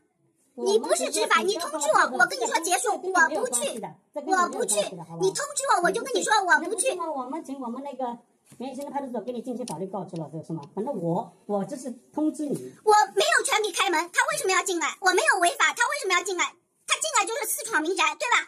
[0.60, 3.80] 你不是执法，你通知我，我跟你说结束，我不去，
[4.15, 4.80] 我不去。
[5.22, 6.89] 你通知我，我就跟你说我不去。
[6.98, 8.17] 我们请我们那个
[8.58, 10.63] 原先的派出所给你进行法律告知了，这个是吗？
[10.74, 12.74] 反正我我这是通知你。
[12.84, 14.98] 我没有权利开门，他为什么要进来？
[15.00, 16.46] 我没有违法，他为什么要进来？
[16.88, 18.48] 他进来就是私闯民宅，对吧？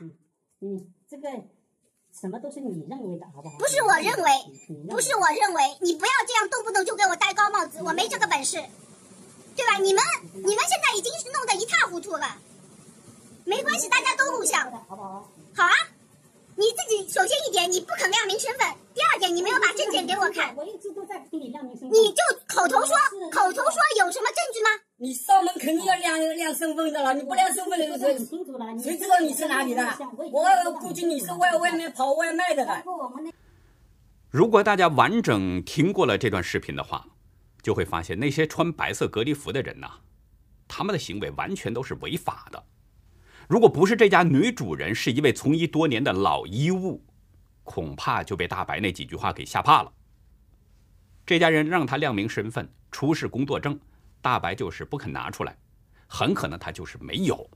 [0.62, 1.30] 嗯，这个
[2.12, 3.56] 什么都是你认为的，好不好？
[3.60, 4.32] 不是我认为，
[4.90, 8.58] 不是我认为，你不要这样动不动就给我戴高帽子，我没这个本事。
[9.60, 9.78] 对吧？
[9.84, 10.02] 你们
[10.36, 12.38] 你们现在已经是弄得一塌糊涂了，
[13.44, 15.30] 没关系，大家都录像，好不好？
[15.54, 15.74] 好啊，
[16.56, 20.56] 你自己首先一点，你不肯亮明身份；第二点，你没有把证件给我看。
[20.56, 21.92] 我一直都在给你亮明身份。
[21.92, 22.96] 你就口头说，
[23.30, 24.70] 口头说有什么证据吗？
[24.96, 28.00] 你上门肯定要亮亮身份的了，你不亮身份的人，
[28.82, 29.84] 谁知道你是哪里的？
[30.32, 32.82] 我估计你是外外面跑外卖的了。
[34.30, 37.06] 如果大家完整听过了这段视频的话。
[37.62, 39.90] 就会发现那些穿白色隔离服的人呐，
[40.68, 42.64] 他们的行为完全都是违法的。
[43.48, 47.04] 如果不是这家女主人是一位从医多年的老医务，
[47.64, 49.92] 恐怕就被大白那几句话给吓怕了。
[51.26, 53.80] 这家人让他亮明身份、出示工作证，
[54.22, 55.58] 大白就是不肯拿出来，
[56.08, 57.50] 很可能他就是没有。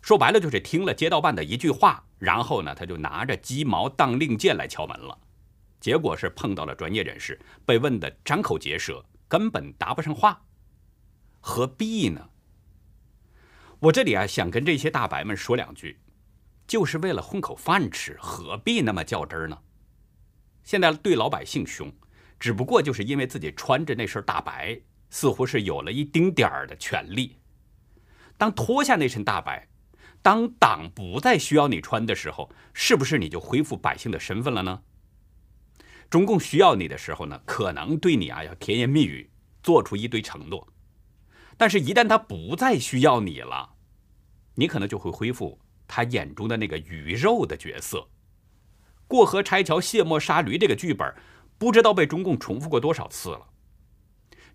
[0.00, 5.18] 说白了就是听了街道办的一句话，然后呢他就拿着鸡毛当令箭来敲门了。
[5.80, 10.44] 结果是碰到了专业人士，被问得张口结舌，根本答不上话。
[11.40, 12.30] 何必呢？
[13.80, 16.00] 我这里啊，想跟这些大白们说两句，
[16.66, 19.58] 就是为了混口饭吃，何必那么较真呢？
[20.64, 21.90] 现在对老百姓凶，
[22.40, 27.38] 只不过就是因为自己穿着那身大白，似乎是有了一丁点儿的权利。
[28.36, 29.68] 当脱下那身大白，
[30.22, 34.82] 当党不再需要你穿的时候，是不是你就恢复百姓的身份了呢？
[36.10, 39.30] 中共需要你的时候呢，可能对你啊要甜言蜜语，
[39.62, 40.66] 做出一堆承诺，
[41.58, 43.74] 但是，一旦他不再需要你了，
[44.54, 48.08] 你可能就会恢复他眼中的那个鱼肉的角色。
[49.06, 51.14] 过河拆桥、卸磨杀驴这个剧本，
[51.58, 53.46] 不知道被中共重复过多少次了。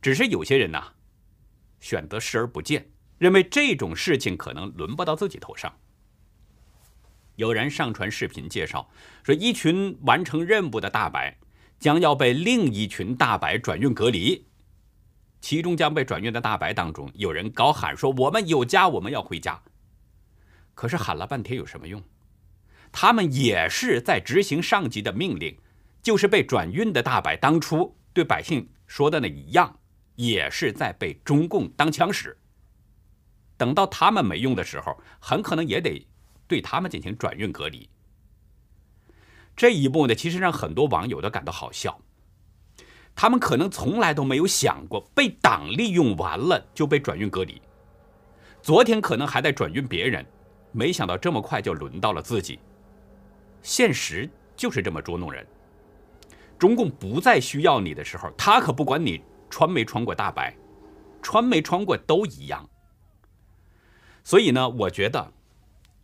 [0.01, 0.93] 只是有些人呐，
[1.79, 2.89] 选择视而不见，
[3.19, 5.71] 认为这种事情可能轮不到自己头上。
[7.35, 8.89] 有人上传视频介绍
[9.23, 11.37] 说，一群完成任务的大白。
[11.83, 14.47] 将要被另一群大白转运隔离，
[15.41, 19.61] 其中将被转运的大白当中，有人高喊说：“我们有家，我们要回家。”
[20.75, 22.01] 可是喊了半天有什么用？
[22.89, 25.57] 他们也是在执行上级的命令，
[26.01, 29.77] 就是被转运的大白当初对百姓说的那一样，
[30.15, 32.37] 也是在被中共当枪使。
[33.57, 36.07] 等到他们没用的时候，很可能也得
[36.47, 37.89] 对他们进行转运隔离。
[39.55, 41.99] 这一幕呢，其实让很多网友都感到好笑。
[43.15, 47.61] 他们可能从来都没有想过被党利用完了就被转运隔离。
[48.61, 50.25] 昨天可能还在转运别人，
[50.71, 52.59] 没想到这么快就轮到了自己。
[53.61, 55.45] 现实就是这么捉弄人。
[56.57, 60.55] 中共不再需要你的时候，他可不管你穿没穿过大白，
[61.21, 62.67] 穿没穿过都一样。
[64.23, 65.31] 所以呢，我觉得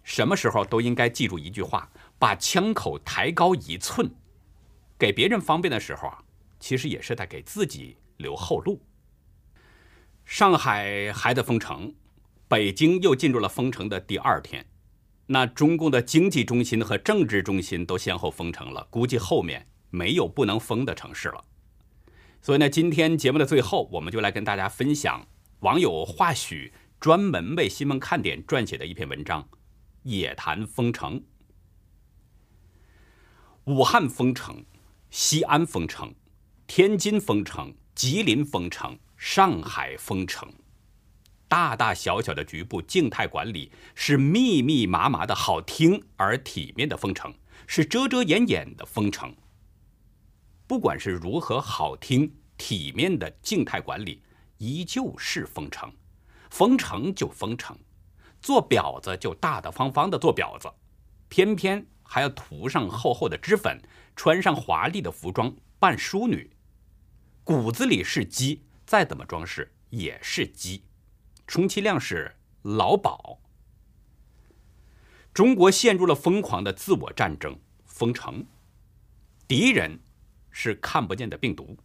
[0.04, 1.90] 什么时候都应该记住一句话：
[2.20, 4.12] 把枪口抬高一寸，
[5.00, 6.24] 给别人方便的时候啊。
[6.60, 8.82] 其实也是在给自己留后路。
[10.26, 11.96] 上海还在封城，
[12.50, 14.66] 北京又进入了封城的第二天，
[15.28, 21.46] 那中共的经济中心和政治中心都先后封城了，估计后面没有不能封的城市了。
[22.42, 25.26] 所以呢，今天节目的最后，我们就来跟大家分享
[25.62, 29.48] 网友华许专门为新闻看点撰写的一篇文章：
[30.04, 31.24] 野谈封城，
[33.70, 34.66] 武汉封城，
[35.12, 36.12] 西安封城。
[36.66, 40.52] 天津封城，吉林封城，上海封城，
[41.48, 47.32] 大大小小的局部静态管理是密密麻麻的好听而体面的封城，
[47.68, 49.36] 是遮遮掩掩的封城。
[50.66, 54.24] 不管是如何好听体面的静态管理，
[54.58, 55.94] 依旧是封城。
[56.50, 57.78] 封城就封城，
[58.42, 60.68] 做婊子就大大方方的做婊子，
[61.28, 63.80] 偏偏还要涂上厚厚的脂粉，
[64.16, 66.50] 穿上华丽的服装扮淑女。
[67.44, 70.82] 骨子里是鸡，再怎么装饰也是鸡，
[71.46, 73.40] 充其量是劳保。
[75.32, 78.44] 中国陷入了疯狂的自我战争，封城，
[79.48, 80.00] 敌人
[80.50, 81.78] 是看不见的病毒。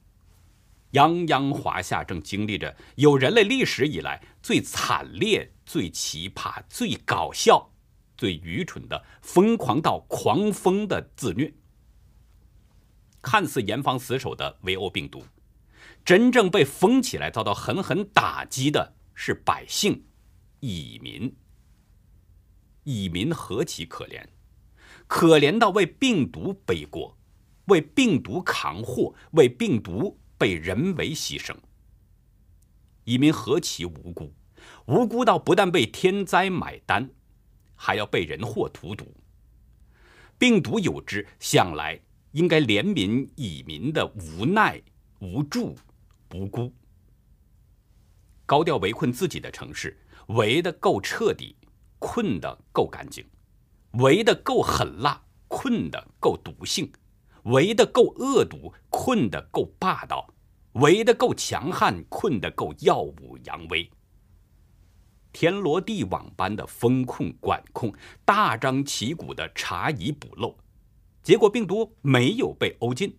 [0.92, 7.73] 泱泱华夏正经历着有人类历史以来最惨烈、最奇葩、最搞笑、
[8.16, 11.52] 最愚蠢的疯狂到狂疯的自虐。
[13.22, 15.24] 看似严防死守的围殴病毒。
[16.04, 20.04] 真正被封起来、遭到狠狠打击的是百姓、
[20.60, 21.34] 蚁民。
[22.82, 24.26] 蚁民何其可怜，
[25.06, 27.16] 可怜到为病毒背锅，
[27.66, 31.56] 为病毒扛祸，为病毒被人为牺牲。
[33.04, 34.34] 蚁民何其无辜，
[34.86, 37.08] 无辜到不但被天灾买单，
[37.74, 39.06] 还要被人祸荼毒。
[40.38, 42.00] 病毒有之，想来
[42.32, 44.80] 应该怜悯蚁民的无奈、
[45.20, 45.74] 无助。
[46.34, 46.72] 无辜，
[48.44, 49.96] 高调围困自己的城市，
[50.26, 51.54] 围得够彻底，
[52.00, 53.24] 困得够干净，
[53.92, 56.90] 围得够狠辣，困得够毒性，
[57.44, 60.34] 围得够恶毒，困得够霸道，
[60.72, 63.88] 围得够强悍，困得够耀武扬威。
[65.34, 67.92] 天罗地网般的风控管控，
[68.24, 70.56] 大张旗鼓的查疑补漏，
[71.22, 73.18] 结果病毒没有被欧进，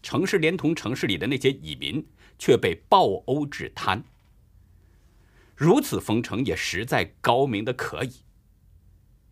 [0.00, 2.06] 城市连同城市里的那些蚁民。
[2.38, 4.04] 却被暴殴致瘫。
[5.56, 8.22] 如此封城也实在高明的可以。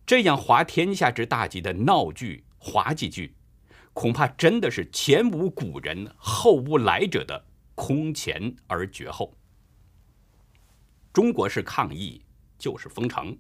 [0.05, 3.37] 这样滑天下之大稽的闹剧、滑稽剧，
[3.93, 7.45] 恐怕真的是前无古人后无来者的
[7.77, 9.37] 空前而绝后。
[11.17, 12.21] 中国式抗疫
[12.59, 13.35] 就是封城，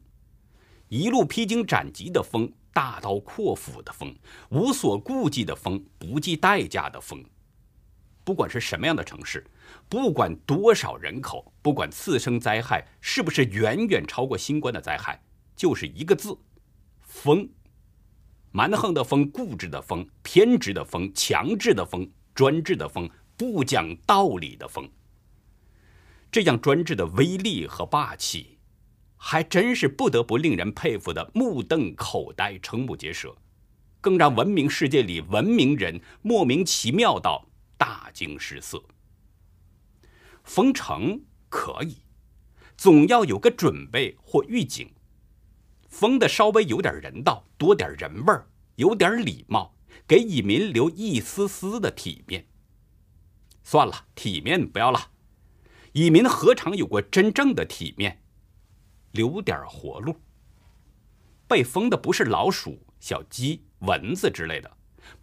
[0.88, 4.16] 一路披荆斩棘的封，大刀阔斧的封，
[4.48, 7.22] 无所顾忌的封，不计代价的封。
[8.24, 9.46] 不管是什么样的城市。
[9.90, 15.22] 不管多少人口，不管次生灾害是不是远远超过新冠的灾害，
[15.54, 16.34] 就是一个字：
[17.02, 17.46] 疯。
[18.52, 23.06] 蛮横的疯，固执的疯，偏执的疯，强制的疯，专制的疯，
[23.36, 24.88] 不讲道理的疯。
[26.37, 28.59] 这样专制的威力和霸气，
[29.16, 33.34] 还真是不得不令人佩服的目瞪口呆、瞠目结舌，
[34.03, 38.84] 更让文明世界里文明人莫名其妙到大惊失色。
[40.45, 42.03] 封城可以，
[42.76, 44.93] 总要有个准备或预警。
[45.89, 49.74] 封的稍微有点人道，多点人味儿，有点礼貌，
[50.07, 52.47] 给蚁民留一丝丝的体面。
[53.64, 55.12] 算了，体面不要了，
[55.97, 58.20] 蚁民何尝有过真正的体面？
[59.12, 60.14] 留点活路。
[61.49, 64.70] 被封的不是老鼠、小鸡、蚊子之类的，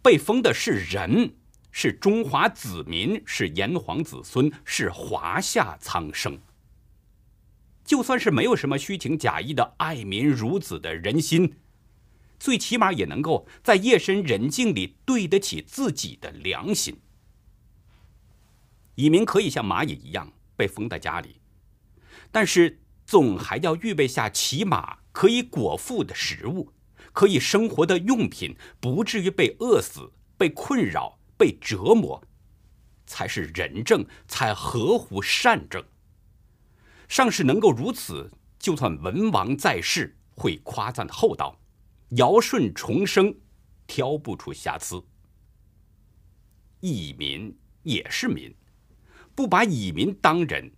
[0.02, 1.32] 被封的是人。
[1.70, 6.36] 是中华子民，是炎黄子孙，是华夏苍生。
[7.84, 11.54] 就算是没有什么虚情假意的爱民如子的人心，
[12.40, 17.00] 最起码也能够在夜深人静里对得起自己的良心。
[18.96, 21.40] 蚁民可以像蚂蚁一样被封在家里，
[22.30, 26.72] 但是总还要预备下起码可以果腹的食物，
[27.12, 31.18] 可以生活的用品，不至于被饿死、被困扰。
[31.36, 32.22] 被折磨，
[33.06, 35.84] 才是仁政，才合乎善政。
[37.08, 41.58] 上士能够如此，就算文王在世，会夸赞厚道；
[42.10, 43.34] 尧舜重生，
[43.88, 45.04] 挑不出瑕疵。
[46.80, 48.54] 蚁民也是民，
[49.34, 50.70] 不把蚁民当人，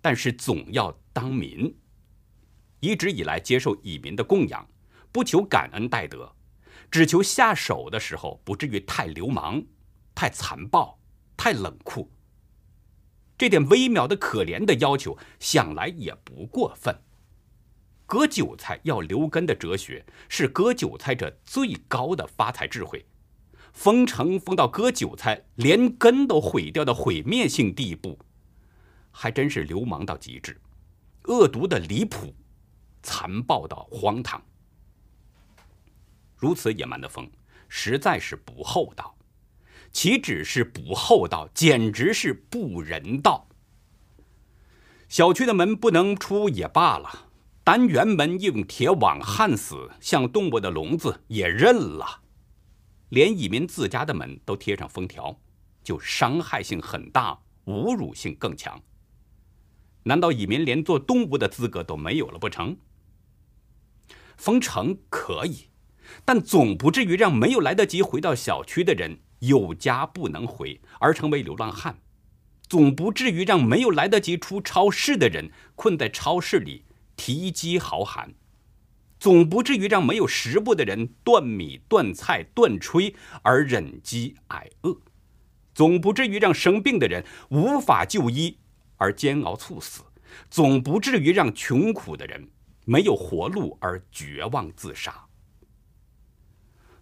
[0.00, 1.74] 但是总要当民。
[2.80, 4.68] 一直以来接受蚁民的供养，
[5.10, 6.34] 不求感恩戴德，
[6.90, 9.62] 只求下手的时候不至于太流氓、
[10.14, 10.98] 太残暴、
[11.36, 12.10] 太冷酷。
[13.36, 16.96] 这点微妙的、可怜的要求，想来也不过分。
[18.06, 23.04] 割韭菜要留根的哲学，是割韭菜者最高的发财智慧。
[23.72, 28.18] 封城封到割韭菜，连根都毁掉的毁灭性地步，
[29.10, 30.60] 还真是流氓到极致，
[31.24, 32.34] 恶毒的离谱，
[33.02, 34.42] 残暴到荒唐。
[36.36, 37.30] 如此野蛮的封，
[37.68, 39.14] 实在是不厚道。
[39.90, 43.48] 岂止是不厚道，简直是不人道。
[45.08, 47.30] 小区的门不能出也罢了，
[47.64, 52.20] 单元门用铁网焊死，像动物的笼子也认了。
[53.10, 55.40] 连蚁民自家的门都贴上封条，
[55.82, 58.82] 就伤害性很大，侮辱性更强。
[60.04, 62.76] 难道蚁民连做动物的资格都没有了不成？
[64.36, 65.68] 封城可以，
[66.24, 71.94] 但总不至于让没有来得及回到小区的人有家不能回，而成为流浪汉；
[72.68, 76.84] 总不至于让没有来得及出超市的人困在超市里
[77.16, 78.34] 啼饥嚎寒。
[79.18, 83.12] 总不至于让没有食布的人断米断菜断炊
[83.42, 84.96] 而忍饥挨饿，
[85.74, 88.58] 总不至于让生病的人无法就医
[88.96, 90.02] 而煎熬猝死，
[90.48, 92.48] 总不至于让穷苦的人
[92.84, 95.24] 没有活路而绝望自杀。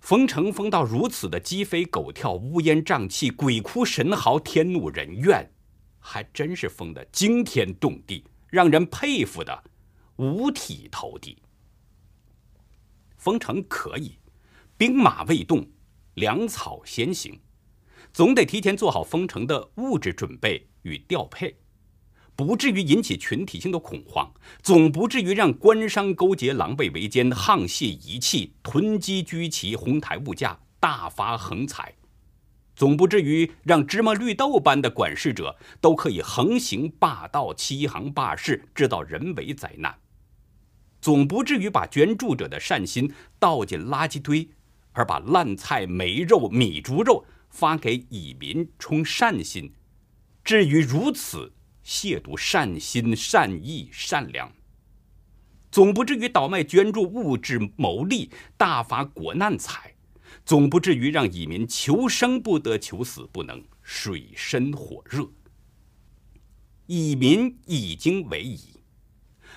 [0.01, 5.51] 封城封到如此的鸡飞狗跳、乌烟瘴气、鬼哭神嚎、天怒人怨，
[5.99, 9.65] 还真是封的惊天动地，让人佩服的
[10.17, 11.37] 五体投地。
[13.27, 14.21] 封城可以，
[14.77, 15.67] 兵马未动，
[16.15, 17.41] 粮草先行，
[18.13, 21.57] 总得提前做好封城的物质准备与调配，
[22.37, 31.93] 不至于引起群体性的恐慌，总不至于让官商勾结、狼狈为奸、沆瀣一气、囤积居奇、哄抬物价、大发横财，
[32.77, 39.99] 总不至于让芝麻绿豆般的管事者都可以横行霸道、欺行霸市，制造人为灾难。
[41.01, 44.49] 总不至于把捐助者的善心倒进垃圾堆，
[44.93, 49.73] 而把烂菜、霉肉、米猪肉发给蚁民充善心，
[50.43, 51.53] 至于如此
[51.85, 54.51] 亵渎善心、善意、善良。
[55.71, 59.95] 总不至于倒卖捐助物质牟利，大发国难财。
[60.45, 65.29] 总不至于让蚁民求生不得，求死不能，水深火热。
[66.87, 68.76] 蚁民已经为蚁。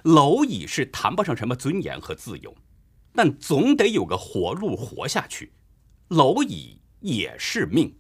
[0.04, 2.56] 蝼蚁是谈不上什么尊严和自由，
[3.14, 5.52] 但总得有个活路活下去。
[6.10, 7.96] 蝼蚁也是命。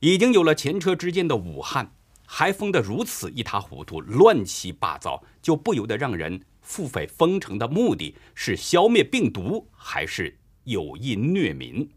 [0.00, 1.94] 已经有了前车之鉴的武汉，
[2.26, 11.88] 还封得如此一塌糊涂、乱七八糟，就不由得让人腹诽封城的目的是消灭病毒，还是有意虐民？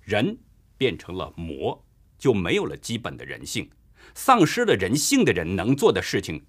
[0.00, 0.38] 人
[0.78, 1.84] 变成了魔，
[2.18, 3.68] 就没有了基本的人性，
[4.14, 6.42] 丧失了人性的人能做的事情。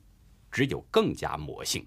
[0.58, 1.86] 只有更加魔性，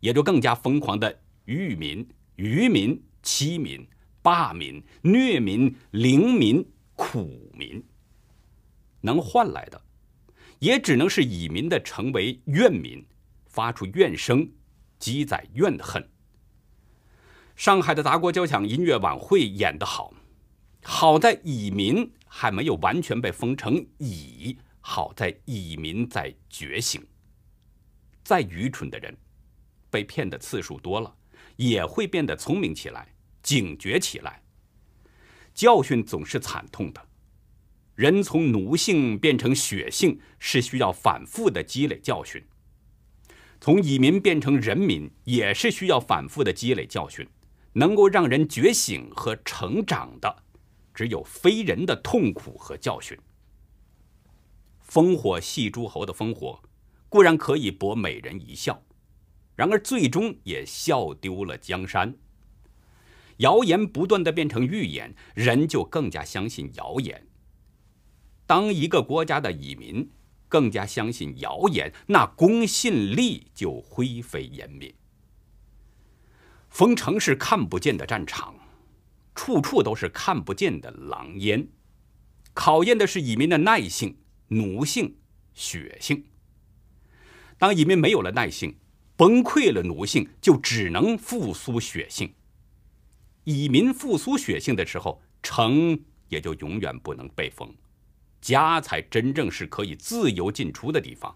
[0.00, 3.86] 也就更加疯狂的愚民、愚民、欺民、
[4.20, 7.80] 霸民、虐民、凌民、苦民，
[9.02, 9.80] 能换来的，
[10.58, 13.06] 也只能是以民的成为怨民，
[13.46, 14.50] 发出怨声，
[14.98, 16.04] 积攒怨恨。
[17.54, 20.12] 上海的达国交响音乐晚会演得好，
[20.82, 27.00] 好在以民还没有完全被封成蚁，好在以民在觉醒。
[28.32, 29.14] 再愚蠢的人，
[29.90, 31.14] 被骗的次数多了，
[31.56, 34.42] 也会变得聪明起来，警觉起来。
[35.52, 37.08] 教训总是惨痛的，
[37.94, 42.40] 人从奴性变成血性是需要反复的积累教训；
[43.60, 47.28] 从蚁民变成人民也是需要反复的积累教训。
[47.74, 50.42] 能够让人觉醒和成长的，
[50.94, 53.14] 只有非人的痛苦和教训。
[54.90, 56.58] 烽火戏诸侯的烽火。
[57.12, 58.82] 固然可以博美人一笑，
[59.54, 62.16] 然而最终也笑丢了江山。
[63.36, 67.26] 谣言不断的变成预言，人就更加相信谣言。
[68.46, 70.10] 当一个国家的蚁民
[70.48, 74.94] 更加相信谣言，那公信力就灰飞烟灭。
[76.70, 78.54] 封城是看不见的战场，
[79.34, 81.68] 处处都是看不见的狼烟。
[82.54, 84.16] 考验的是蚁民的耐性、
[84.48, 85.18] 奴性、
[85.52, 86.24] 血性。
[87.62, 88.74] 当移民没有了耐性，
[89.16, 92.28] 崩溃了奴性，就只能复苏血性。
[93.44, 95.96] 蚁民复苏血性的时候，城
[96.28, 97.72] 也就永远不能被封，
[98.40, 101.32] 家才真正是可以自由进出的地方。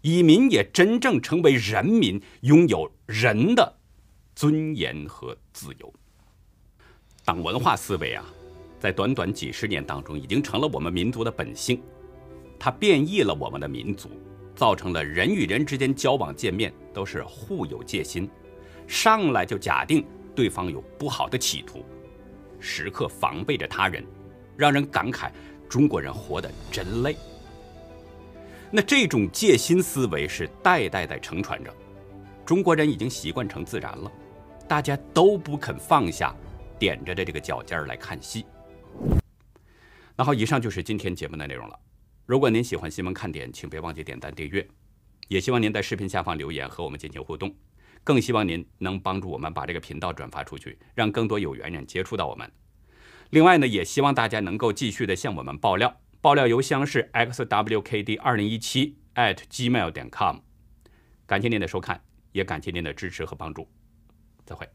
[0.00, 3.76] 蚁民也真正成为人民，拥有人的
[4.34, 5.92] 尊严和自由。
[7.26, 8.24] 党文化思维啊，
[8.78, 11.82] 在短短几十年当中，已经成了我们民族的本性，
[12.58, 14.08] 它变异了我们的民族，
[14.60, 18.28] 造成了人与人之间交往见面都是互有戒心，
[18.86, 20.04] 上来就假定
[20.36, 21.82] 对方有不好的企图，
[22.58, 24.04] 时刻防备着他人，
[24.58, 25.30] 让人感慨
[25.66, 27.16] 中国人活得真累。
[28.70, 31.74] 那这种戒心思维是代代代承传着，
[32.44, 34.12] 中国人已经习惯成自然了，
[34.68, 36.36] 大家都不肯放下，
[36.78, 38.44] 踮着的这个脚尖来看戏。
[40.14, 41.78] 那好，以上就是今天节目的内容了。
[42.30, 44.64] 如果您喜欢新闻看点，请别忘记点赞订阅，
[45.26, 47.52] 也希望您在视频下方留言和我们进行互动，
[48.04, 52.48] 更希望您能帮助我们把这个频道转发出去，让更多有缘人接触到我们。
[53.30, 56.00] 另外呢，也希望大家能够继续的向我们爆料。
[56.20, 60.36] 爆料邮箱是 xwkd 二零一七 at gmail 点 com，
[61.26, 62.00] 感谢您的收看，
[62.30, 63.68] 也感谢您的支持和帮助，
[64.44, 64.68] 再会。